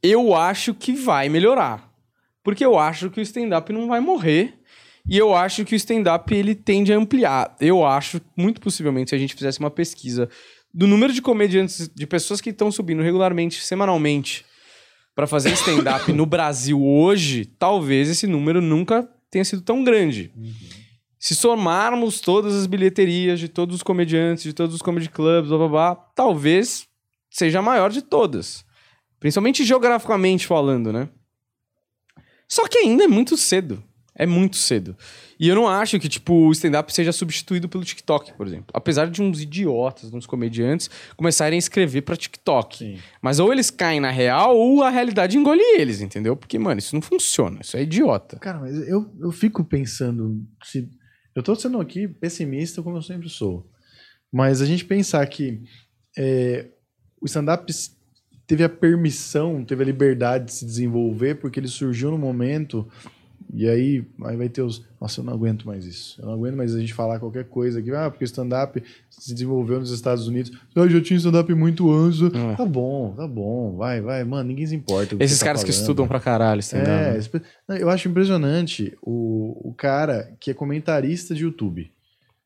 [0.03, 1.89] Eu acho que vai melhorar.
[2.43, 4.59] Porque eu acho que o stand-up não vai morrer.
[5.07, 7.55] E eu acho que o stand-up ele tende a ampliar.
[7.61, 10.27] Eu acho, muito possivelmente, se a gente fizesse uma pesquisa
[10.73, 14.43] do número de comediantes, de pessoas que estão subindo regularmente, semanalmente,
[15.15, 20.33] pra fazer stand-up no Brasil hoje, talvez esse número nunca tenha sido tão grande.
[21.25, 25.57] Se somarmos todas as bilheterias de todos os comediantes, de todos os comedy clubs, blá
[25.57, 26.87] blá blá, talvez
[27.31, 28.63] seja a maior de todas.
[29.19, 31.09] Principalmente geograficamente falando, né?
[32.47, 33.83] Só que ainda é muito cedo.
[34.13, 34.95] É muito cedo.
[35.39, 38.67] E eu não acho que, tipo, o stand-up seja substituído pelo TikTok, por exemplo.
[38.71, 42.77] Apesar de uns idiotas, uns comediantes, começarem a escrever pra TikTok.
[42.77, 42.99] Sim.
[43.19, 46.35] Mas ou eles caem na real, ou a realidade engole eles, entendeu?
[46.35, 47.61] Porque, mano, isso não funciona.
[47.61, 48.37] Isso é idiota.
[48.37, 50.39] Cara, mas eu, eu fico pensando.
[50.63, 50.87] Se,
[51.35, 53.69] eu tô sendo aqui pessimista, como eu sempre sou.
[54.31, 55.61] Mas a gente pensar que
[56.17, 56.67] é,
[57.21, 57.71] o stand-up
[58.47, 62.87] teve a permissão, teve a liberdade de se desenvolver, porque ele surgiu no momento.
[63.53, 64.83] E aí, aí vai ter os.
[64.99, 66.19] Nossa, eu não aguento mais isso.
[66.19, 67.91] Eu não aguento mais a gente falar qualquer coisa aqui.
[67.91, 70.51] Ah, porque o stand-up se desenvolveu nos Estados Unidos.
[70.75, 72.21] Ah, já tinha stand-up muito antes.
[72.21, 72.55] É.
[72.55, 73.75] Tá bom, tá bom.
[73.77, 74.23] Vai, vai.
[74.23, 75.15] Mano, ninguém se importa.
[75.19, 75.81] Esses tá caras que falando.
[75.81, 76.89] estudam pra caralho stand-up.
[76.89, 77.39] É,
[77.69, 77.81] né?
[77.81, 81.91] eu acho impressionante o, o cara que é comentarista de YouTube.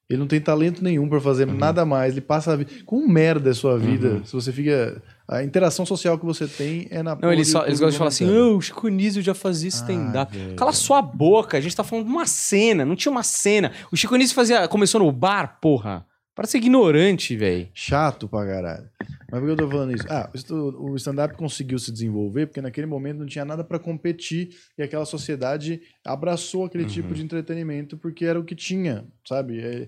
[0.09, 1.55] Ele não tem talento nenhum pra fazer Uhum.
[1.55, 2.13] nada mais.
[2.13, 2.71] Ele passa a vida.
[2.85, 4.21] Com merda é sua vida.
[4.25, 5.01] Se você fica.
[5.29, 7.15] A interação social que você tem é na.
[7.15, 8.25] Não, eles, só, eles gostam de falar assim.
[8.27, 10.35] "Ah, o Chico Nísio já fazia stand-up.
[10.35, 10.55] velho.
[10.55, 13.71] Cala sua boca, a gente tá falando de uma cena, não tinha uma cena.
[13.91, 16.03] O Chico Nísio fazia, começou no bar, porra.
[16.33, 17.67] Para ser ignorante, velho.
[17.73, 18.89] Chato pra caralho.
[19.29, 20.05] Mas por que eu tô falando isso?
[20.09, 20.31] Ah,
[20.79, 25.05] o stand-up conseguiu se desenvolver porque naquele momento não tinha nada pra competir e aquela
[25.05, 26.89] sociedade abraçou aquele Uhum.
[26.89, 29.59] tipo de entretenimento porque era o que tinha, sabe?
[29.59, 29.87] É,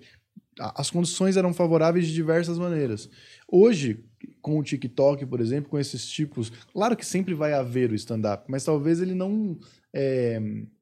[0.59, 3.09] as condições eram favoráveis de diversas maneiras.
[3.47, 4.03] Hoje,
[4.41, 8.45] com o TikTok, por exemplo, com esses tipos, claro que sempre vai haver o stand-up,
[8.49, 9.57] mas talvez ele não.
[9.93, 10.39] é,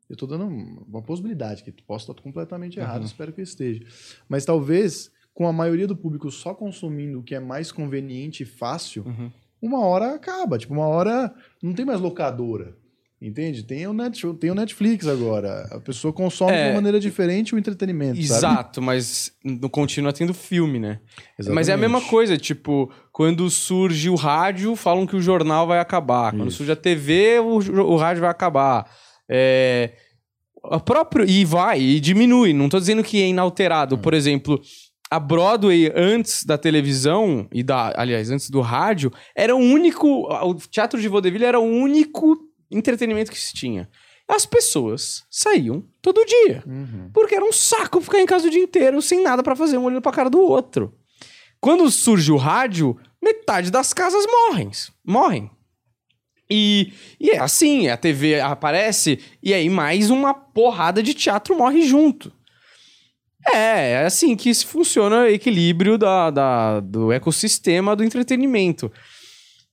[0.09, 3.05] eu tô dando uma possibilidade, que posso estar completamente errado, Uhum.
[3.05, 3.81] espero que esteja.
[4.27, 8.45] Mas talvez, com a maioria do público só consumindo o que é mais conveniente e
[8.45, 9.31] fácil, Uhum.
[9.61, 10.57] uma hora acaba.
[10.57, 11.31] Tipo, uma hora
[11.61, 12.75] não tem mais locadora.
[13.22, 13.63] Entende?
[13.63, 15.67] Tem o, Net, tem o Netflix agora.
[15.72, 16.63] A pessoa consome É.
[16.63, 18.15] de uma maneira diferente o entretenimento.
[18.24, 18.38] sabe?
[18.38, 20.99] Exato, mas no continua tendo filme, né?
[21.38, 21.55] Exatamente.
[21.55, 25.80] Mas é a mesma coisa, tipo, quando surge o rádio, falam que o jornal vai
[25.80, 26.32] acabar.
[26.32, 26.57] Quando Isso.
[26.57, 28.89] surge a TV, o, o rádio vai acabar.
[29.30, 29.91] É,
[30.63, 32.53] a próprio, e vai, e diminui.
[32.53, 33.95] Não tô dizendo que é inalterado.
[33.95, 33.99] Hum.
[34.01, 34.61] Por exemplo,
[35.11, 40.07] a Broadway, antes da televisão, e da, aliás, antes do rádio, era o único.
[40.45, 43.89] O teatro de vaudeville era o único entretenimento que se tinha.
[44.28, 46.63] As pessoas saíam todo dia.
[46.67, 47.09] Uhum.
[47.13, 49.84] Porque era um saco ficar em casa o dia inteiro sem nada pra fazer, um
[49.86, 50.93] olhando pra cara do outro.
[51.59, 54.70] Quando surge o rádio, metade das casas morrem.
[55.05, 55.49] Morrem.
[56.49, 61.82] E, e é assim, a TV aparece e aí mais uma porrada de teatro morre
[61.84, 62.32] junto.
[63.53, 68.91] É, é assim que se funciona o equilíbrio da, da- do ecossistema do entretenimento.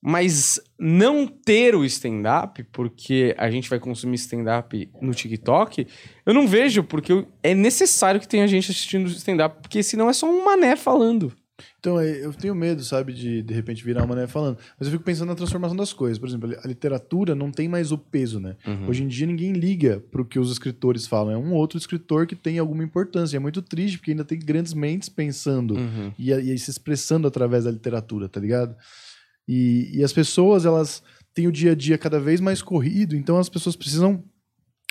[0.02, 5.86] Mas não ter o stand-up, porque a gente vai consumir stand-up no TikTok,
[6.24, 10.30] eu não vejo, porque é necessário que tenha gente assistindo stand-up, porque senão é só
[10.30, 11.32] um mané falando.
[11.80, 14.58] Então, é, eu tenho medo, sabe, de de repente virar uma né, falando.
[14.78, 16.18] Mas eu fico pensando na transformação das coisas.
[16.18, 18.56] Por exemplo, a literatura não tem mais o peso, né?
[18.66, 18.88] Uhum.
[18.88, 21.32] Hoje em dia ninguém liga pro que os escritores falam.
[21.32, 23.36] É um outro escritor que tem alguma importância.
[23.36, 26.12] É muito triste, porque ainda tem grandes mentes pensando Uhum.
[26.18, 28.76] e, e se expressando através da literatura, tá ligado?
[29.46, 31.02] E, e as pessoas, elas
[31.34, 34.24] têm o dia a dia cada vez mais corrido, então as pessoas precisam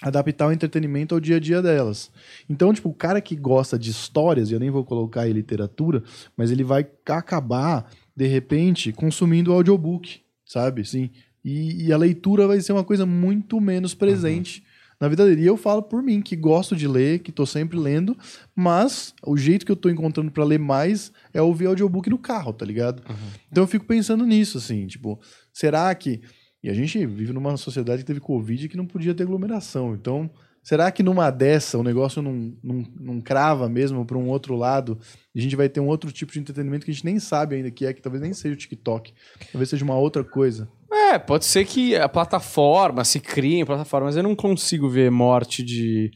[0.01, 2.12] adaptar o entretenimento ao dia a dia delas.
[2.49, 6.03] Então, tipo, o cara que gosta de histórias, e eu nem vou colocar aí literatura,
[6.36, 10.86] mas ele vai acabar, de repente, consumindo o audiobook, sabe?
[10.86, 11.10] Sim.
[11.43, 14.64] E, e a leitura vai ser uma coisa muito menos presente
[15.00, 15.43] na vida dele.
[15.43, 18.18] E eu falo por mim, que gosto de ler, que tô sempre lendo,
[18.56, 22.54] mas o jeito que eu tô encontrando pra ler mais é ouvir audiobook no carro,
[22.54, 23.04] tá ligado?
[23.52, 25.20] Então eu fico pensando nisso, assim, tipo,
[25.54, 26.22] será que.
[26.64, 29.93] E a gente vive numa sociedade que teve Covid e que não podia ter aglomeração.
[29.93, 30.32] Então,
[30.64, 34.98] será que numa dessa o negócio não, não, não crava mesmo para um outro lado?
[35.36, 37.56] E a gente vai ter um outro tipo de entretenimento que a gente nem sabe
[37.56, 39.14] ainda que é, que talvez nem seja o TikTok.
[39.52, 40.68] Talvez seja uma outra coisa.
[40.96, 45.12] É, pode ser que a plataforma se crie em plataforma, mas eu não consigo ver
[45.12, 46.12] morte de.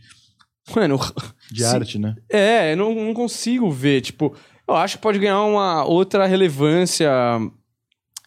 [0.76, 1.00] Mano,
[1.52, 1.76] De Sim.
[1.76, 2.16] arte, né?
[2.32, 4.02] É, eu não, não consigo ver.
[4.02, 4.36] Tipo,
[4.68, 7.10] eu acho que pode ganhar uma outra relevância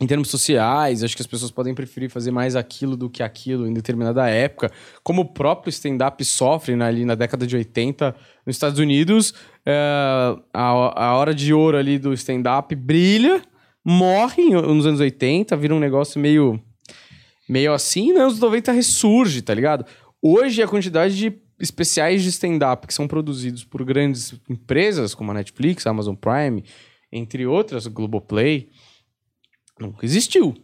[0.01, 1.05] em termos sociais.
[1.05, 4.73] Acho que as pessoas podem preferir fazer mais aquilo do que aquilo em determinada época.
[5.05, 9.33] Como o próprio stand-up sofre né, ali na década de 80 nos Estados Unidos,
[9.65, 13.41] é, a, a hora de ouro ali do stand-up brilha,
[13.85, 16.61] morre nos anos 80, vira um negócio meio.
[17.49, 19.85] Meio assim, e nos anos 90 ressurge, tá ligado?
[20.22, 25.35] Hoje a quantidade de especiais de stand-up que são produzidos por grandes empresas como a
[25.35, 26.64] Netflix, a Amazon Prime,
[27.11, 28.70] entre outras, o Globoplay,
[29.78, 30.55] nunca existiu.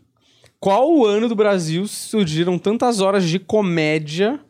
[0.59, 4.41] Qual o ano do Brasil surgiram tantas horas de comédia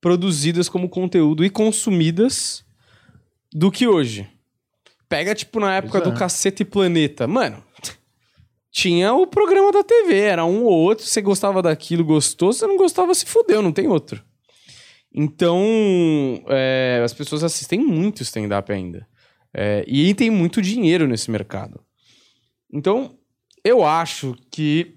[0.00, 2.64] produzidas como conteúdo e consumidas
[3.52, 4.28] do que hoje?
[5.08, 6.00] Pega, tipo, na época é.
[6.00, 7.28] do Cacete Planeta.
[7.28, 7.62] Mano,
[8.74, 11.06] tinha o programa da TV, era um ou outro.
[11.06, 12.52] Você gostava daquilo, gostou.
[12.52, 14.20] Se não gostava, se fudeu, não tem outro.
[15.14, 15.62] Então,
[16.48, 19.06] é, as pessoas assistem muito stand-up ainda.
[19.54, 21.80] É, e tem muito dinheiro nesse mercado.
[22.68, 23.16] Então,
[23.64, 24.96] eu acho que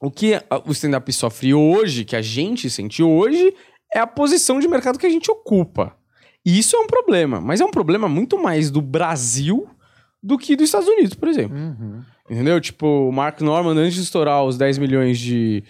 [0.00, 0.32] o que
[0.64, 3.54] o stand-up sofre hoje, que a gente sente hoje,
[3.94, 5.94] é a posição de mercado que a gente ocupa.
[6.46, 9.68] E isso é um problema, mas é um problema muito mais do Brasil
[10.22, 11.58] do que dos Estados Unidos, por exemplo.
[12.30, 12.60] Entendeu?
[12.60, 15.64] Tipo, o Mark Norman, antes de estourar os 10 milhões de,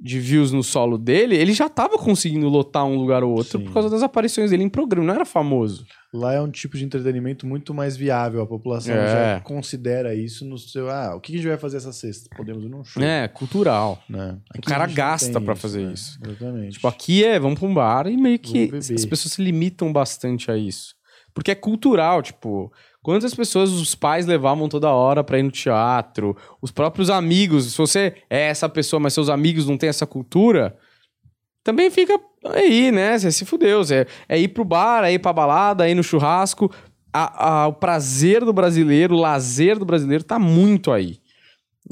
[0.00, 3.64] de views no solo dele, ele já tava conseguindo lotar um lugar ou outro Sim.
[3.64, 5.06] por causa das aparições dele em programa.
[5.06, 5.86] Não era famoso.
[6.12, 8.42] Lá é um tipo de entretenimento muito mais viável.
[8.42, 9.36] A população É.
[9.36, 10.90] já considera isso no seu.
[10.90, 12.28] Ah, o que a gente vai fazer essa sexta?
[12.36, 13.00] Podemos ir num show.
[13.00, 14.02] É, cultural.
[14.08, 14.36] Né?
[14.58, 15.92] O cara gasta pra fazer né?
[15.92, 16.18] isso.
[16.26, 16.72] Exatamente.
[16.72, 20.50] Tipo, aqui é, vamos pra um bar e meio que as pessoas se limitam bastante
[20.50, 20.96] a isso.
[21.32, 22.72] Porque é cultural, tipo,
[23.02, 27.78] quantas pessoas os pais levavam toda hora pra ir no teatro, os próprios amigos, se
[27.78, 30.76] você é essa pessoa, mas seus amigos não têm essa cultura,
[31.62, 33.18] também fica aí, né?
[33.18, 33.84] Você se fudeu.
[33.84, 36.72] Você é ir pro bar, é ir pra balada, é ir no churrasco.
[37.12, 41.18] A- a- o prazer do brasileiro, o lazer do brasileiro tá muito aí.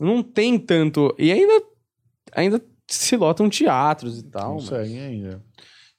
[0.01, 1.15] Não tem tanto.
[1.19, 1.63] E ainda,
[2.35, 4.55] ainda se lotam teatros e tal.
[4.55, 5.43] Conseguem ainda.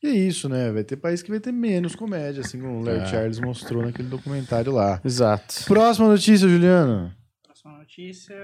[0.01, 0.71] E é isso, né?
[0.71, 3.05] Vai ter país que vai ter menos comédia, assim como o Larry É.
[3.05, 5.01] Charles mostrou naquele documentário lá.
[5.03, 5.65] Exato.
[5.65, 7.11] Próxima notícia, Juliano.
[7.43, 8.35] Próxima notícia.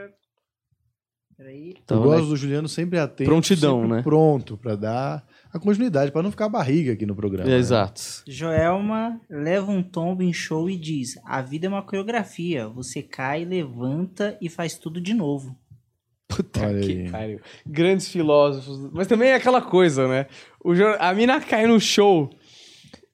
[1.37, 1.71] Peraí.
[1.75, 2.29] eu Então, gosto né?
[2.29, 3.29] do Juliano sempre atento.
[3.29, 4.03] Prontidão, sempre né?
[4.03, 7.49] Pronto pra dar a continuidade, pra não ficar barriga aqui no programa.
[7.49, 7.57] né?
[7.57, 8.01] Exato.
[8.27, 12.67] Joelma leva um tombo em show e diz: A vida é uma coreografia.
[12.69, 15.57] Você cai, levanta e faz tudo de novo.
[16.35, 17.39] Puta Olha que pariu.
[17.65, 18.89] Grandes filósofos.
[18.91, 20.25] Mas também é aquela coisa, né?
[20.63, 22.29] O A mina cai no show.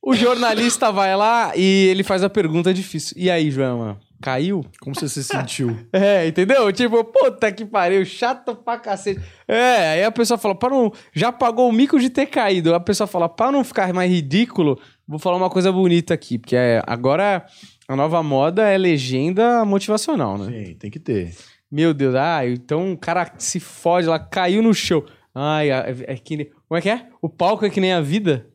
[0.02, 3.16] O jornalista vai lá e ele faz a pergunta difícil.
[3.16, 4.00] E aí, Joelma?
[4.20, 4.66] Caiu?
[4.80, 5.76] Como você se sentiu?
[5.94, 6.72] É, entendeu?
[6.72, 9.22] Tipo, puta que pariu, chato pra cacete.
[9.48, 10.92] É, aí a pessoa fala, para não.
[11.14, 12.74] Já pagou o mico de ter caído.
[12.74, 16.56] A pessoa fala, para não ficar mais ridículo, vou falar uma coisa bonita aqui, porque
[16.56, 17.46] é, agora
[17.88, 20.66] a nova moda é legenda motivacional, né?
[20.66, 21.36] Sim, tem que ter.
[21.72, 25.06] Meu Deus, ah, então o cara se fode lá, caiu no show.
[25.34, 26.46] Ai, é, é que nem.
[26.68, 27.08] Como é que é?
[27.22, 28.46] O palco é que nem a vida?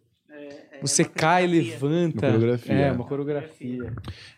[0.83, 1.73] Você uma cai, coreografia.
[1.73, 2.27] levanta.
[2.27, 2.75] Uma coreografia.
[2.75, 3.93] É, uma coreografia.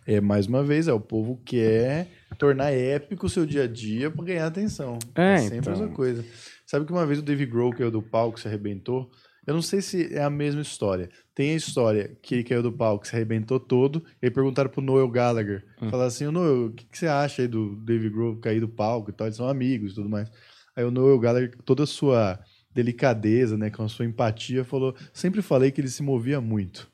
[0.06, 2.06] É, mais uma vez, é o povo quer
[2.38, 4.98] tornar épico o seu dia a dia pra ganhar atenção.
[5.14, 5.72] É, sempre então.
[5.72, 6.24] a mesma coisa.
[6.64, 9.10] Sabe que uma vez o Dave Grohl caiu do palco, se arrebentou?
[9.48, 11.08] Eu não sei se é a mesma história.
[11.34, 14.82] Tem a história que ele caiu do palco, se arrebentou todo, e aí perguntaram pro
[14.82, 15.64] Noel Gallagher.
[15.80, 15.88] Hum.
[15.88, 18.68] Falaram assim, ô Noel, o que, que você acha aí do Dave Grohl cair do
[18.68, 19.26] palco e tal?
[19.26, 20.30] Eles são amigos e tudo mais.
[20.76, 22.38] Aí o Noel Gallagher, com toda a sua
[22.74, 26.86] delicadeza, né, com a sua empatia, falou, sempre falei que ele se movia muito.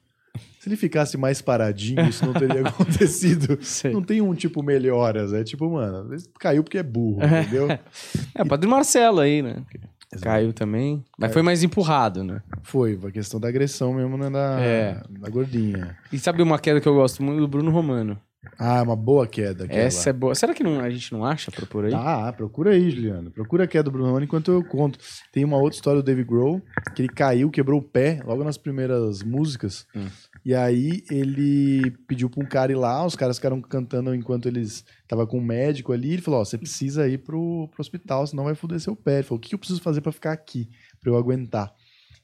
[0.60, 3.58] Se ele ficasse mais paradinho, isso não teria acontecido.
[3.62, 3.92] Sei.
[3.92, 7.68] Não tem um tipo melhoras, é tipo, mano, caiu porque é burro, entendeu?
[8.34, 9.56] É, o Padre Marcelo aí, né?
[10.22, 11.04] Caiu também.
[11.18, 11.32] Mas Caiu.
[11.32, 12.40] foi mais empurrado, né?
[12.62, 15.02] Foi, a questão da agressão mesmo, né, da, É.
[15.10, 15.96] da gordinha.
[16.12, 18.18] E sabe uma queda que eu gosto muito do Bruno Romano?
[18.58, 19.64] Ah, uma boa queda.
[19.64, 19.80] aquela.
[19.80, 20.34] Essa é boa.
[20.34, 21.92] Será que não- a gente não acha por aí?
[21.94, 23.30] Ah, procura aí, Juliano.
[23.30, 24.98] Procura a queda do Bruno Romano enquanto eu conto.
[25.32, 26.60] Tem uma outra história do Dave Grohl,
[26.94, 29.86] que ele caiu, quebrou o pé logo nas primeiras músicas.
[29.94, 30.06] Hum.
[30.44, 34.84] E aí ele pediu pra um cara ir lá, os caras ficaram cantando enquanto eles
[35.08, 36.12] tava com um médico ali.
[36.12, 39.14] Ele falou: Ó, você precisa ir pro, pro hospital, senão vai foder seu pé.
[39.14, 40.68] Ele falou: O que eu preciso fazer pra ficar aqui,
[41.00, 41.72] pra eu aguentar?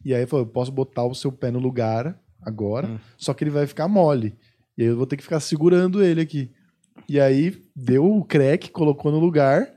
[0.04, 2.98] E aí ele falou: Eu posso botar o seu pé no lugar agora, Hum.
[3.18, 4.34] só que ele vai ficar mole.
[4.78, 6.50] E aí eu vou ter que ficar segurando ele aqui.
[7.08, 9.68] E aí deu o crack, colocou no lugar.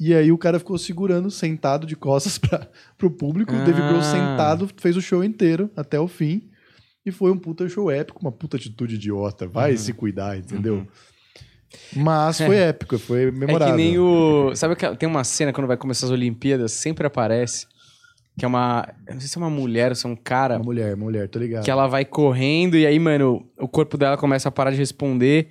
[0.00, 3.52] E aí o cara ficou segurando, sentado de costas para pro público.
[3.52, 4.02] O Dave Grohl Ah.
[4.02, 6.48] sentado, fez o show inteiro até o fim.
[7.04, 9.46] E foi um puta show épico, uma puta atitude idiota.
[9.46, 9.76] Vai Uhum.
[9.78, 10.86] se cuidar, entendeu?
[11.94, 13.74] Mas foi épico, foi É memorável.
[13.76, 14.54] que nem o.
[14.56, 17.66] Sabe que tem uma cena quando vai começar as Olimpíadas, sempre aparece.
[18.38, 18.88] Que é uma.
[19.06, 20.56] eu Não sei se é uma mulher ou se é um cara.
[20.56, 21.64] Uma mulher, mulher, tô ligado.
[21.64, 25.48] Que ela vai correndo e aí, mano, o corpo dela começa a parar de responder.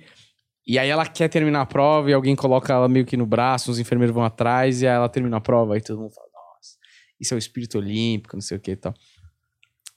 [0.66, 3.70] E aí ela quer terminar a prova e alguém coloca ela meio que no braço,
[3.70, 5.74] os enfermeiros vão atrás e aí ela termina a prova.
[5.74, 6.76] Aí todo mundo fala, nossa,
[7.20, 8.94] isso é o espírito olímpico, não sei o que e tal.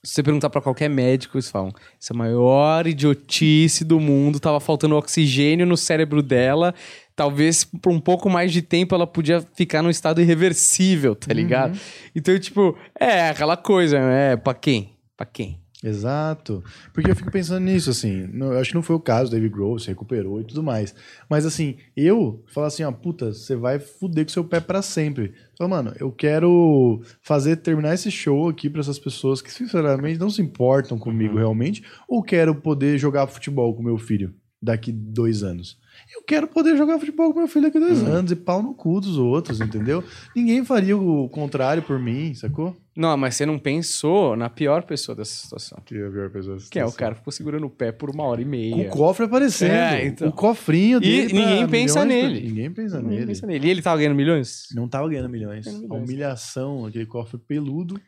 [0.04, 4.38] Se você perguntar pra qualquer médico, eles falam, essa é a maior idiotice do mundo,
[4.38, 6.74] tava faltando oxigênio no cérebro dela.
[7.16, 11.78] Talvez por um pouco mais de tempo ela podia ficar num estado irreversível, tá ligado?
[12.14, 14.90] Então, tipo, é aquela coisa, é, pra quem?
[15.16, 15.63] Pra quem?
[15.84, 16.64] Exato.
[16.92, 18.26] Porque eu fico pensando nisso, assim.
[18.32, 20.94] não- eu acho que não foi o caso, David Grohl se recuperou e tudo mais.
[21.28, 25.34] Mas, assim, eu falo assim, ó, puta, você vai fuder com seu pé pra sempre.
[25.52, 30.30] Então, mano, eu quero fazer, terminar esse show aqui pra essas pessoas que, sinceramente, não
[30.30, 35.76] se importam comigo realmente, ou quero poder jogar futebol com meu filho daqui dois anos.
[36.16, 39.00] Eu quero poder jogar futebol com meu filho daqui dois anos e pau no cu
[39.00, 40.02] dos outros, entendeu?
[40.34, 42.74] Ninguém faria o contrário por mim, sacou?
[42.96, 45.78] Não, mas você não pensou na pior pessoa dessa situação.
[45.84, 46.56] Que é a pior pessoa.
[46.70, 48.86] Que é o cara que ficou segurando o pé por uma hora e Com meia.
[48.86, 49.72] o cofre aparecendo.
[49.72, 50.28] É, então.
[50.28, 51.28] O cofrinho E dele.
[51.34, 52.40] pra ninguém pensa milhões nele.
[52.40, 53.26] por- Ninguém pensa Ninguém nele.
[53.26, 53.66] pensa nele.
[53.66, 54.66] E ele tava ganhando milhões?
[54.74, 55.64] Não tava ganhando milhões.
[55.64, 56.08] Ganhando A milhões.
[56.08, 58.00] humilhação, aquele cofre peludo.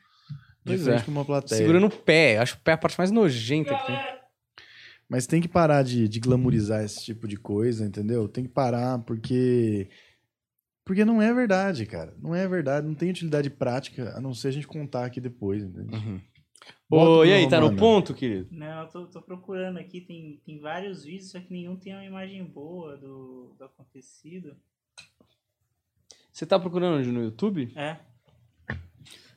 [0.64, 0.98] Pois é.
[1.00, 1.58] pra uma plateia.
[1.60, 2.38] Segurando o pé.
[2.38, 3.96] Acho o pé a parte mais nojenta que tem.
[5.08, 8.26] Mas tem que parar de, de glamorizar esse tipo de coisa, entendeu?
[8.28, 9.88] Tem que parar, porque.
[10.86, 12.14] Porque não é verdade, cara.
[12.22, 12.86] Não é verdade.
[12.86, 15.98] Não tem utilidade prática, a não ser a gente contar aqui depois, entendeu?
[15.98, 16.20] Uhum.
[16.88, 17.78] Ô, e aí, tá no Romano.
[17.80, 18.48] ponto, querido?
[18.52, 22.04] Não, eu tô, tô procurando aqui, tem, tem vários vídeos, só que nenhum tem uma
[22.04, 24.56] imagem boa do, do acontecido.
[26.32, 27.10] Você tá procurando onde?
[27.10, 27.72] No YouTube?
[27.74, 27.96] É,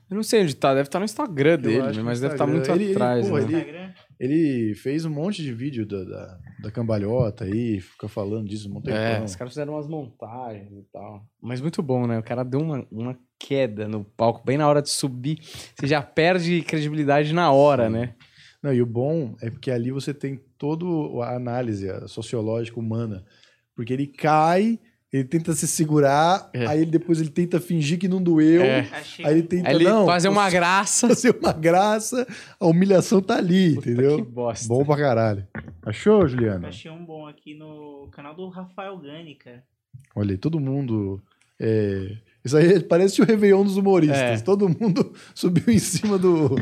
[0.09, 0.73] Eu não sei onde tá.
[0.73, 2.75] Deve estar no Instagram Eu dele, mas no deve estar muito Instagram.
[2.75, 3.27] Ele- ele- atrás.
[3.27, 3.45] porra, né?
[3.47, 3.93] ele- Instagram.
[4.19, 8.73] Ele fez um monte de vídeo da, da, da cambalhota aí, fica falando disso um
[8.73, 11.25] monte de É, os caras fizeram umas montagens e tal.
[11.41, 12.19] Mas muito bom, né?
[12.19, 15.39] O cara deu uma, uma queda no palco bem na hora de subir.
[15.73, 17.93] Você já perde credibilidade na hora, Sim.
[17.93, 18.15] né?
[18.61, 20.85] Não, e o bom é porque ali você tem toda
[21.23, 23.23] a análise sociológica humana.
[23.73, 24.77] Porque ele cai,
[25.11, 26.67] ele tenta se segurar, É.
[26.67, 28.81] aí ele, depois ele tenta fingir que não doeu, É.
[28.91, 31.07] Achei aí ele tenta Aí ele não, fazer uma fazer graça.
[31.41, 32.27] uma graça,
[32.59, 34.17] a humilhação tá ali, Puta entendeu?
[34.17, 34.67] Que bosta.
[34.67, 35.47] Bom pra caralho.
[35.81, 36.67] Achou, Juliano?
[36.67, 39.63] achei um bom aqui no canal do Rafael Gani, cara.
[40.15, 41.21] Olha aí, todo mundo...
[41.59, 44.19] é, Isso aí parece o Réveillon dos humoristas.
[44.41, 44.43] É.
[44.43, 46.55] Todo mundo subiu em cima do,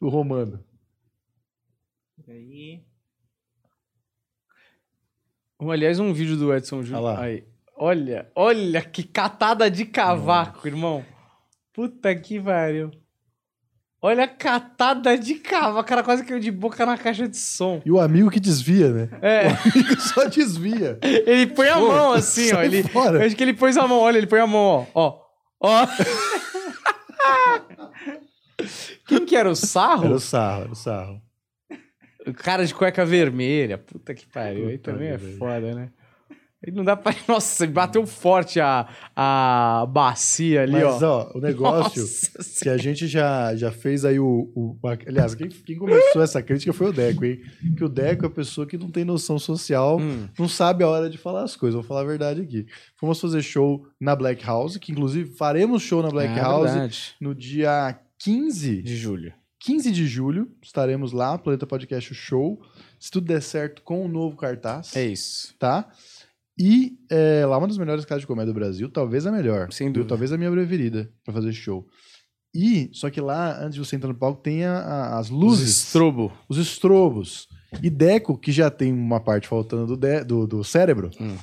[0.00, 0.62] do Romano.
[2.28, 2.82] Aí,
[5.60, 7.04] Um, Aliás, um vídeo do Edson Júnior.
[7.04, 7.24] Olha lá.
[7.24, 7.44] Aí.
[7.84, 11.04] Olha, olha que catada de cavaco, irmão.
[11.72, 12.92] Puta que pariu.
[14.00, 15.80] Olha a catada de cavaco.
[15.80, 17.82] O cara quase caiu de boca na caixa de som.
[17.84, 19.08] E o amigo que desvia, né?
[19.20, 20.96] É, O amigo só desvia.
[21.02, 22.62] ele põe a Pô, mão assim, ó.
[22.62, 23.18] Ele, fora.
[23.18, 24.94] eu acho que ele pôs a mão, olha, ele põe a mão, ó.
[24.94, 25.18] Ó.
[25.60, 25.86] Ó.
[29.08, 30.04] Quem que era o sarro?
[30.04, 31.20] Era o sarro, era o sarro.
[32.28, 33.76] O cara de cueca vermelha.
[33.76, 34.68] Puta que pariu.
[34.68, 35.90] Aí também é foda, né?
[36.64, 37.12] Aí não dá pra.
[37.26, 41.30] Nossa, ele bateu forte a, a bacia ali, Mas, ó.
[41.32, 44.50] ó, o negócio Nossa que a gente já, já fez aí o...
[44.54, 47.40] o- aliás, quem, quem começou essa crítica foi o Deco, hein?
[47.76, 50.28] Que o Deco é a pessoa que não tem noção social, Hum.
[50.38, 51.74] não sabe a hora de falar as coisas.
[51.74, 52.66] Vou falar a verdade aqui.
[52.96, 57.14] Fomos fazer show na Black House, que inclusive faremos show na Black É House verdade.
[57.20, 59.32] no dia 15 De julho.
[59.58, 60.48] 15 de julho.
[60.62, 62.60] Estaremos lá, Planeta Podcast Show.
[62.98, 64.94] Se tudo der certo com o novo cartaz.
[64.96, 65.54] É isso.
[65.58, 65.88] tá?
[66.58, 69.72] E é, lá uma das melhores casas de comédia do Brasil, talvez a melhor.
[69.72, 70.08] Sem dúvida.
[70.10, 71.86] Talvez a minha preferida pra fazer show.
[72.54, 75.32] E, só que lá, antes de você entrar no palco, tem a- a- as Os
[75.32, 76.30] luzes, estrobo.
[76.48, 77.48] os estrobos.
[77.82, 81.36] E Deco, que já tem uma parte faltando do, de- do, do cérebro, Hum.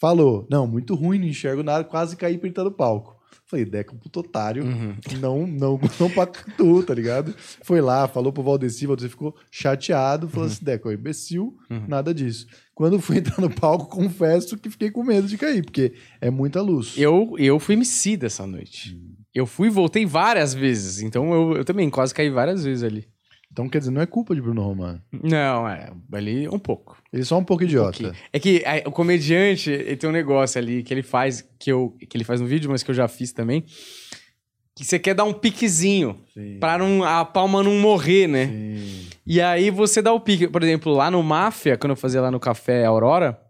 [0.00, 3.14] falou: Não, muito ruim, não enxergo nada, quase caí entrar no palco.
[3.48, 4.96] Falei, Deco, puto otário, Uhum.
[5.20, 7.32] não, não, não pactou, tá ligado?
[7.62, 11.84] Foi lá, falou pro Valdeci, o Valdeci ficou chateado, falou assim: Deco, é imbecil, Uhum.
[11.86, 12.46] nada disso.
[12.76, 16.60] Quando fui entrar no palco, confesso que fiquei com medo de cair, porque é muita
[16.60, 16.92] luz.
[16.96, 19.00] Eu, eu fui MC dessa noite.
[19.34, 21.00] Eu fui e voltei várias vezes.
[21.00, 23.08] Então eu, eu também quase caí várias vezes ali.
[23.50, 25.00] Então, quer dizer, não é culpa de Bruno Romano.
[25.10, 25.90] Não, é.
[26.12, 27.02] Ali um pouco.
[27.10, 27.92] Ele é só um pouco idiota.
[27.92, 28.12] pouquinho.
[28.30, 31.96] É que é, o comediante, ele tem um negócio ali que ele faz, que, eu,
[32.06, 33.64] que ele faz no vídeo, mas que eu já fiz também.
[34.76, 36.20] Que você quer dar um piquezinho
[36.78, 38.46] não, a palma não morrer, né?
[38.46, 39.06] Sim.
[39.26, 40.46] E aí você dá o pique.
[40.46, 43.40] Por exemplo, lá no Máfia, quando eu fazia lá no Café Aurora,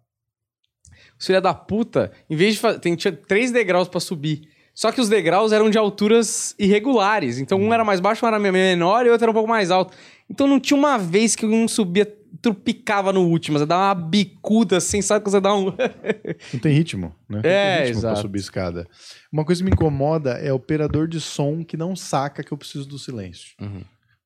[1.18, 2.78] os filha da puta, em vez de fazer.
[2.78, 4.48] Tem, tinha três degraus pra subir.
[4.72, 7.38] Só que os degraus eram de alturas irregulares.
[7.38, 9.70] Então um era mais baixo, um era menor e o outro era um pouco mais
[9.70, 9.96] alto.
[10.28, 12.06] Então não tinha uma vez que um subia,
[12.42, 13.58] tropicava no último.
[13.58, 15.66] Você dá uma bicuda assim, sabe que você dá um.
[16.52, 17.40] Não tem ritmo, né?
[17.42, 18.20] Não É, tem ritmo pra exato.
[18.22, 18.86] subir escada.
[19.32, 22.86] Uma coisa que me incomoda é operador de som que não saca que eu preciso
[22.88, 23.54] do silêncio.
[23.60, 23.82] Uhum.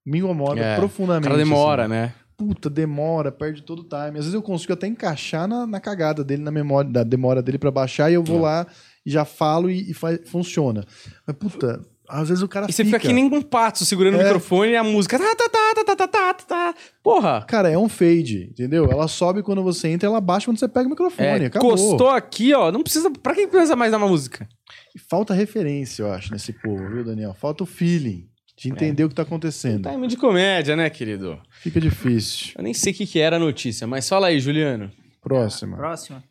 [0.06, 1.24] Me incomoda É, O profundamente.
[1.28, 1.92] cara demora, assim.
[1.92, 2.14] né?
[2.36, 4.18] Puta, demora, perde todo o time.
[4.18, 7.58] Às vezes eu consigo até encaixar na, na cagada dele, na memória, da demora dele
[7.58, 8.42] pra baixar, e eu vou É.
[8.42, 8.66] lá
[9.04, 9.94] e já falo e, e
[10.24, 10.82] funciona.
[11.26, 11.80] Mas, puta,
[12.10, 14.24] às vezes o cara E você fica que nem um pato segurando o É.
[14.24, 15.18] microfone e a música.
[15.18, 16.74] Tá, tá, tá, tá, tá, tá, tá, tá, tá.
[17.02, 17.44] Porra!
[17.48, 18.86] Cara, é um fade, entendeu?
[18.90, 21.26] Ela sobe quando você entra, ela baixa quando você pega o microfone.
[21.44, 21.72] É, acabou.
[21.74, 22.70] encostou aqui, ó.
[22.72, 23.10] Não precisa.
[23.10, 24.48] Pra quem precisa mais dar uma música?
[24.94, 27.32] E falta referência, eu acho, nesse povo, viu, Daniel?
[27.34, 28.72] Falta o feeling de É.
[28.72, 29.88] entender o que tá acontecendo.
[29.88, 31.40] Time de comédia, né, querido?
[31.62, 32.52] Fica difícil.
[32.56, 34.90] Eu nem sei o que, que era a notícia, mas fala aí, Juliano.
[35.22, 35.76] Próxima.
[35.76, 36.22] Próxima.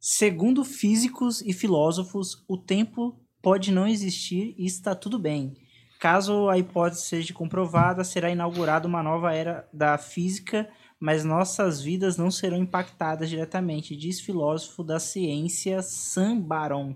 [0.00, 5.54] Segundo físicos e filósofos, o tempo pode não existir e está tudo bem.
[5.98, 10.68] Caso a hipótese seja comprovada, será inaugurada uma nova era da física,
[10.98, 16.94] mas nossas vidas não serão impactadas diretamente, diz filósofo da ciência Sam Baron.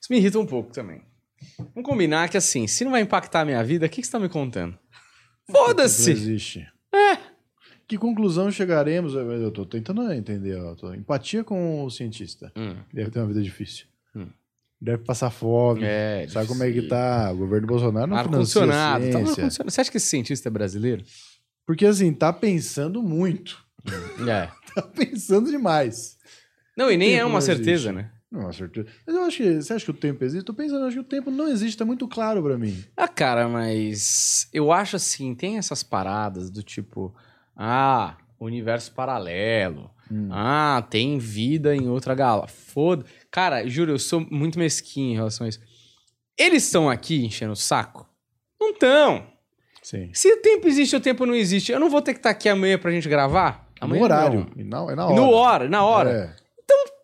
[0.00, 1.02] Isso me irrita um pouco também.
[1.74, 4.12] Vamos combinar que assim, se não vai impactar a minha vida, o que, que você
[4.12, 4.78] tá me contando?
[5.48, 6.10] Não Foda-se!
[6.10, 6.66] existe.
[6.94, 7.18] É.
[7.86, 9.14] Que conclusão chegaremos?
[9.14, 10.58] Eu tô tentando entender.
[10.60, 12.50] ó, tô- Empatia com o cientista.
[12.56, 13.86] Hum, Deve ter uma vida difícil.
[14.14, 14.28] Hum.
[14.80, 15.80] Deve passar fome.
[15.84, 17.30] é, Sabe como é que tá?
[17.32, 18.66] O governo Bolsonaro não financia a.
[18.66, 19.18] Tá ciência.
[19.20, 19.70] ar-condicionado.
[19.70, 21.02] Você acha que esse cientista é brasileiro?
[21.66, 23.58] Porque assim, tá pensando muito.
[24.28, 24.48] É.
[24.76, 26.18] Tá pensando demais.
[26.76, 27.92] Não, e nem tempo é uma certeza, existe.
[27.92, 28.10] né?
[28.30, 28.86] Não, certeza.
[29.06, 29.54] Mas eu acho que.
[29.54, 30.44] Você acha que o tempo existe?
[30.44, 32.84] Tô pensando, acho que o tempo não existe, tá muito claro pra mim.
[32.94, 37.14] Ah, cara, mas eu acho assim, tem essas paradas do tipo,
[37.56, 39.90] ah, universo paralelo.
[40.10, 40.28] Hum.
[40.30, 42.56] Ah, tem vida em outra galáxia.
[42.72, 43.04] Foda.
[43.30, 45.60] Cara, juro, eu sou muito mesquinho em relação a isso.
[46.38, 48.08] Eles estão aqui enchendo o saco?
[48.60, 49.26] Não estão.
[50.12, 52.30] Se o tempo existe ou o tempo não existe, eu não vou ter que estar
[52.30, 53.68] aqui amanhã pra gente gravar?
[53.80, 54.40] No Amanhã horário.
[54.56, 54.60] não.
[54.62, 55.14] E na, é na hora.
[55.16, 56.10] No hora, na hora.
[56.42, 56.46] É.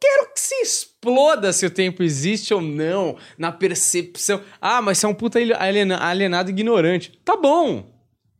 [0.00, 4.40] Quero que se exploda se o tempo existe ou não, na percepção.
[4.60, 7.12] Ah, mas você é um puta aliena- alienado ignorante.
[7.24, 7.91] Tá bom,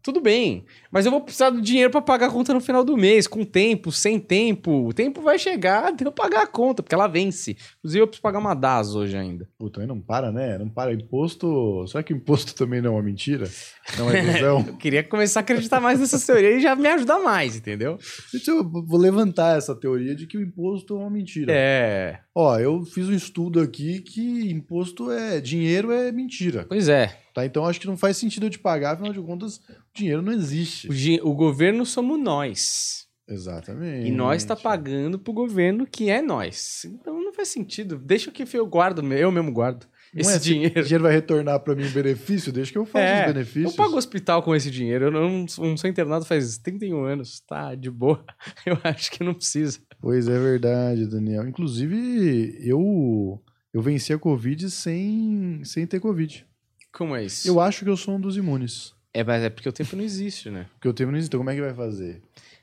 [0.03, 0.65] tudo bem.
[0.91, 3.45] Mas eu vou precisar do dinheiro pra pagar a conta no final do mês, com
[3.45, 4.89] tempo, sem tempo.
[4.89, 7.57] O tempo vai chegar de eu pagar a conta, porque ela vence.
[7.79, 9.49] Inclusive, eu preciso pagar uma DAS hoje ainda.
[9.59, 10.59] Puta, aí não para, né?
[10.59, 10.93] Não para.
[10.93, 11.87] Imposto.
[11.87, 13.49] Será que imposto também não é uma mentira?
[13.97, 14.65] Não é ilusão?
[14.73, 17.99] Eu queria começar a acreditar mais nessa teoria e já me ajudar mais, entendeu?
[18.33, 21.53] Deixa eu vou levantar essa teoria de que o imposto é uma mentira.
[21.53, 22.21] É.
[22.35, 25.41] Ó, eu fiz um estudo aqui que imposto é.
[25.41, 26.65] Dinheiro é mentira.
[26.69, 27.19] Pois é.
[27.35, 27.45] Tá?
[27.45, 30.33] Então acho que não faz sentido eu te pagar, afinal de contas, o dinheiro não
[30.33, 30.89] existe.
[30.89, 33.07] O, o governo somos nós.
[33.29, 34.09] Exatamente.
[34.09, 36.85] E nós tá pagando pro governo que é nós.
[36.85, 37.97] Então não faz sentido.
[37.99, 40.81] Deixa que eu guardo, eu mesmo guardo esse é, se dinheiro.
[40.81, 43.73] O dinheiro vai retornar pra mim em benefício, deixa que eu faço É, os benefícios.
[43.73, 45.07] Eu pago hospital com esse dinheiro.
[45.07, 47.41] Eu não, não sou internado faz 31 anos.
[47.41, 48.25] Tá de boa.
[48.67, 49.79] Eu acho que não precisa.
[50.01, 51.47] Pois é verdade, Daniel.
[51.47, 53.41] Inclusive, eu
[53.73, 56.45] eu venci a Covid sem, sem ter Covid.
[56.93, 57.49] Como é isso?
[57.49, 58.93] Eu acho que eu sou um dos imunes.
[59.15, 60.67] É, mas é porque o tempo não existe, né?
[60.75, 61.31] Porque eu tenho não existe.
[61.31, 62.21] Então, como é que vai fazer?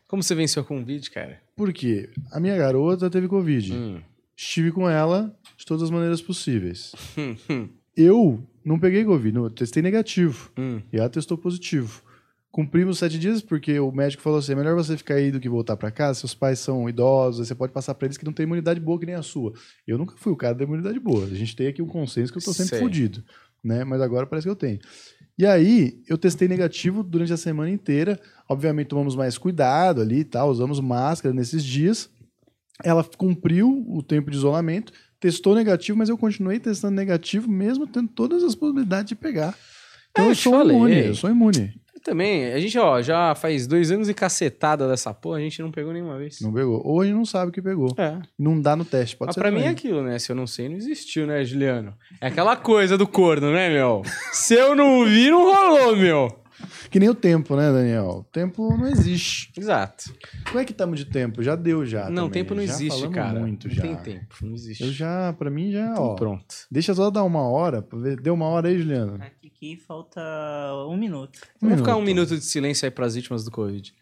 [0.08, 1.40] Como você venceu o vídeo, cara?
[1.56, 2.10] Por quê?
[2.32, 3.74] A minha garota teve Covid.
[3.74, 4.02] Hum.
[4.40, 6.96] Estive com ela de todas as maneiras possíveis.
[7.98, 10.50] Eu não peguei Covid, eu testei negativo.
[10.58, 10.82] Hum.
[10.94, 12.02] E ela testou positivo.
[12.50, 15.50] Cumprimos sete dias porque o médico falou assim: é melhor você ficar aí do que
[15.50, 16.22] voltar pra casa.
[16.22, 19.06] Seus pais são idosos, você pode passar pra eles que não tem imunidade boa que
[19.06, 19.52] nem a sua.
[19.86, 21.26] Eu nunca fui o cara da imunidade boa.
[21.26, 22.80] A gente tem aqui um consenso que eu tô sempre Sei.
[22.80, 23.22] fudido,
[23.62, 23.84] né?
[23.84, 24.80] Mas agora parece que eu tenho.
[25.38, 28.18] E aí, eu testei negativo durante a semana inteira.
[28.48, 32.10] Obviamente, tomamos mais cuidado ali e tal, usamos máscara nesses dias.
[32.84, 38.08] Ela cumpriu o tempo de isolamento, testou negativo, mas eu continuei testando negativo, mesmo tendo
[38.08, 39.54] todas as possibilidades de pegar.
[40.12, 40.76] Então É, eu sou falei.
[40.76, 41.74] imune, eu sou imune.
[41.94, 45.62] Eu também, a gente, ó, já faz dois anos e cacetada dessa porra, a gente
[45.62, 46.40] não pegou nenhuma vez.
[46.40, 46.82] Não pegou.
[46.86, 47.94] Ou a gente não sabe que pegou.
[47.98, 48.18] É.
[48.40, 49.74] Não dá no teste, pode Mas ser pra mim é também.
[49.76, 50.18] aquilo, né?
[50.18, 51.94] Se eu não sei, não existiu, né, Juliano?
[52.22, 54.02] É aquela coisa do corno, né, meu?
[54.32, 56.40] Se eu não vi, não rolou, meu.
[56.90, 58.06] Que nem o tempo, né, Daniel?
[58.20, 59.52] O tempo não existe.
[59.58, 60.06] Exato.
[60.48, 61.42] Como é que estamos de tempo?
[61.44, 62.32] Já deu já não, também.
[62.44, 63.40] tempo não Já existe, cara.
[63.40, 63.82] muito não já.
[63.82, 64.84] tem tempo, não existe.
[64.84, 66.16] Eu já, pra mim já, Então ó.
[66.16, 66.56] pronto.
[66.72, 67.86] Deixa só dar uma hora.
[68.22, 69.16] Deu uma hora aí, Juliano.
[69.22, 70.22] Aqui, aqui falta
[70.90, 71.40] um minuto.
[71.62, 73.94] Vamos ficar um minuto de silêncio aí pras vítimas do Covid.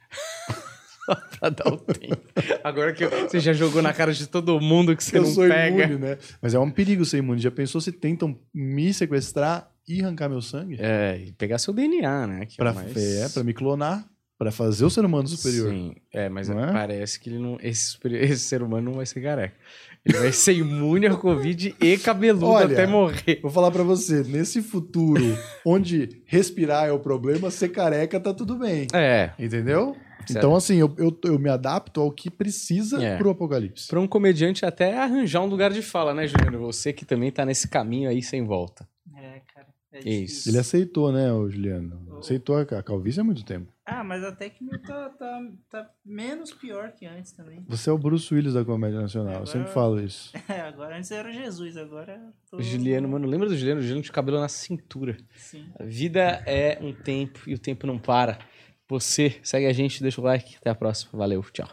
[1.05, 2.21] Só pra dar o tempo.
[2.63, 5.29] Agora que eu- você já jogou na cara de todo mundo que você eu não
[5.29, 5.83] sou pega.
[5.85, 6.17] imune, né?
[6.41, 7.39] Mas é um perigo ser imune.
[7.41, 10.77] Já pensou se tentam me sequestrar e arrancar meu sangue?
[10.79, 12.45] É, e pegar seu DNA, né?
[12.45, 12.97] Que Pra, é, mais...
[12.97, 14.05] é, pra me clonar,
[14.37, 15.69] pra fazer o ser humano superior.
[15.71, 16.53] Sim, é, mas é?
[16.71, 19.55] parece que ele não, esse, esse ser humano não vai ser careca.
[20.05, 23.39] Ele vai ser imune ao Covid e cabeludo Olha, até morrer.
[23.41, 25.23] Vou falar pra você, nesse futuro
[25.65, 28.87] onde respirar é o problema, ser careca tá tudo bem.
[28.93, 29.97] É, Entendeu?
[30.25, 30.37] Certo.
[30.39, 33.17] Então, assim, eu, eu, eu me adapto ao que precisa É.
[33.17, 33.87] pro apocalipse.
[33.87, 36.59] pra um comediante até arranjar um lugar de fala, né, Juliano?
[36.59, 38.85] Você que também tá nesse caminho aí sem volta.
[39.91, 40.49] É, Isso.
[40.49, 42.17] Ele aceitou, né, o Juliano?
[42.19, 43.71] Aceitou a calvície há muito tempo.
[43.85, 47.63] Ah, mas até que meu tá, tá, tá menos pior que antes também.
[47.69, 50.33] Você é o Bruce Willis da comédia nacional, eu Agora- sempre falo isso.
[50.49, 52.21] É, agora antes era o Jesus, agora
[52.51, 52.57] tô...
[52.57, 53.79] O Juliano, mano, lembra do Juliano?
[53.79, 55.17] O Juliano tinha o cabelo na cintura.
[55.35, 55.65] Sim.
[55.79, 58.39] A vida é um tempo e o tempo não para.
[58.89, 60.57] Você segue a gente, deixa o like.
[60.57, 61.11] Até a próxima.
[61.17, 61.67] Valeu, tchau.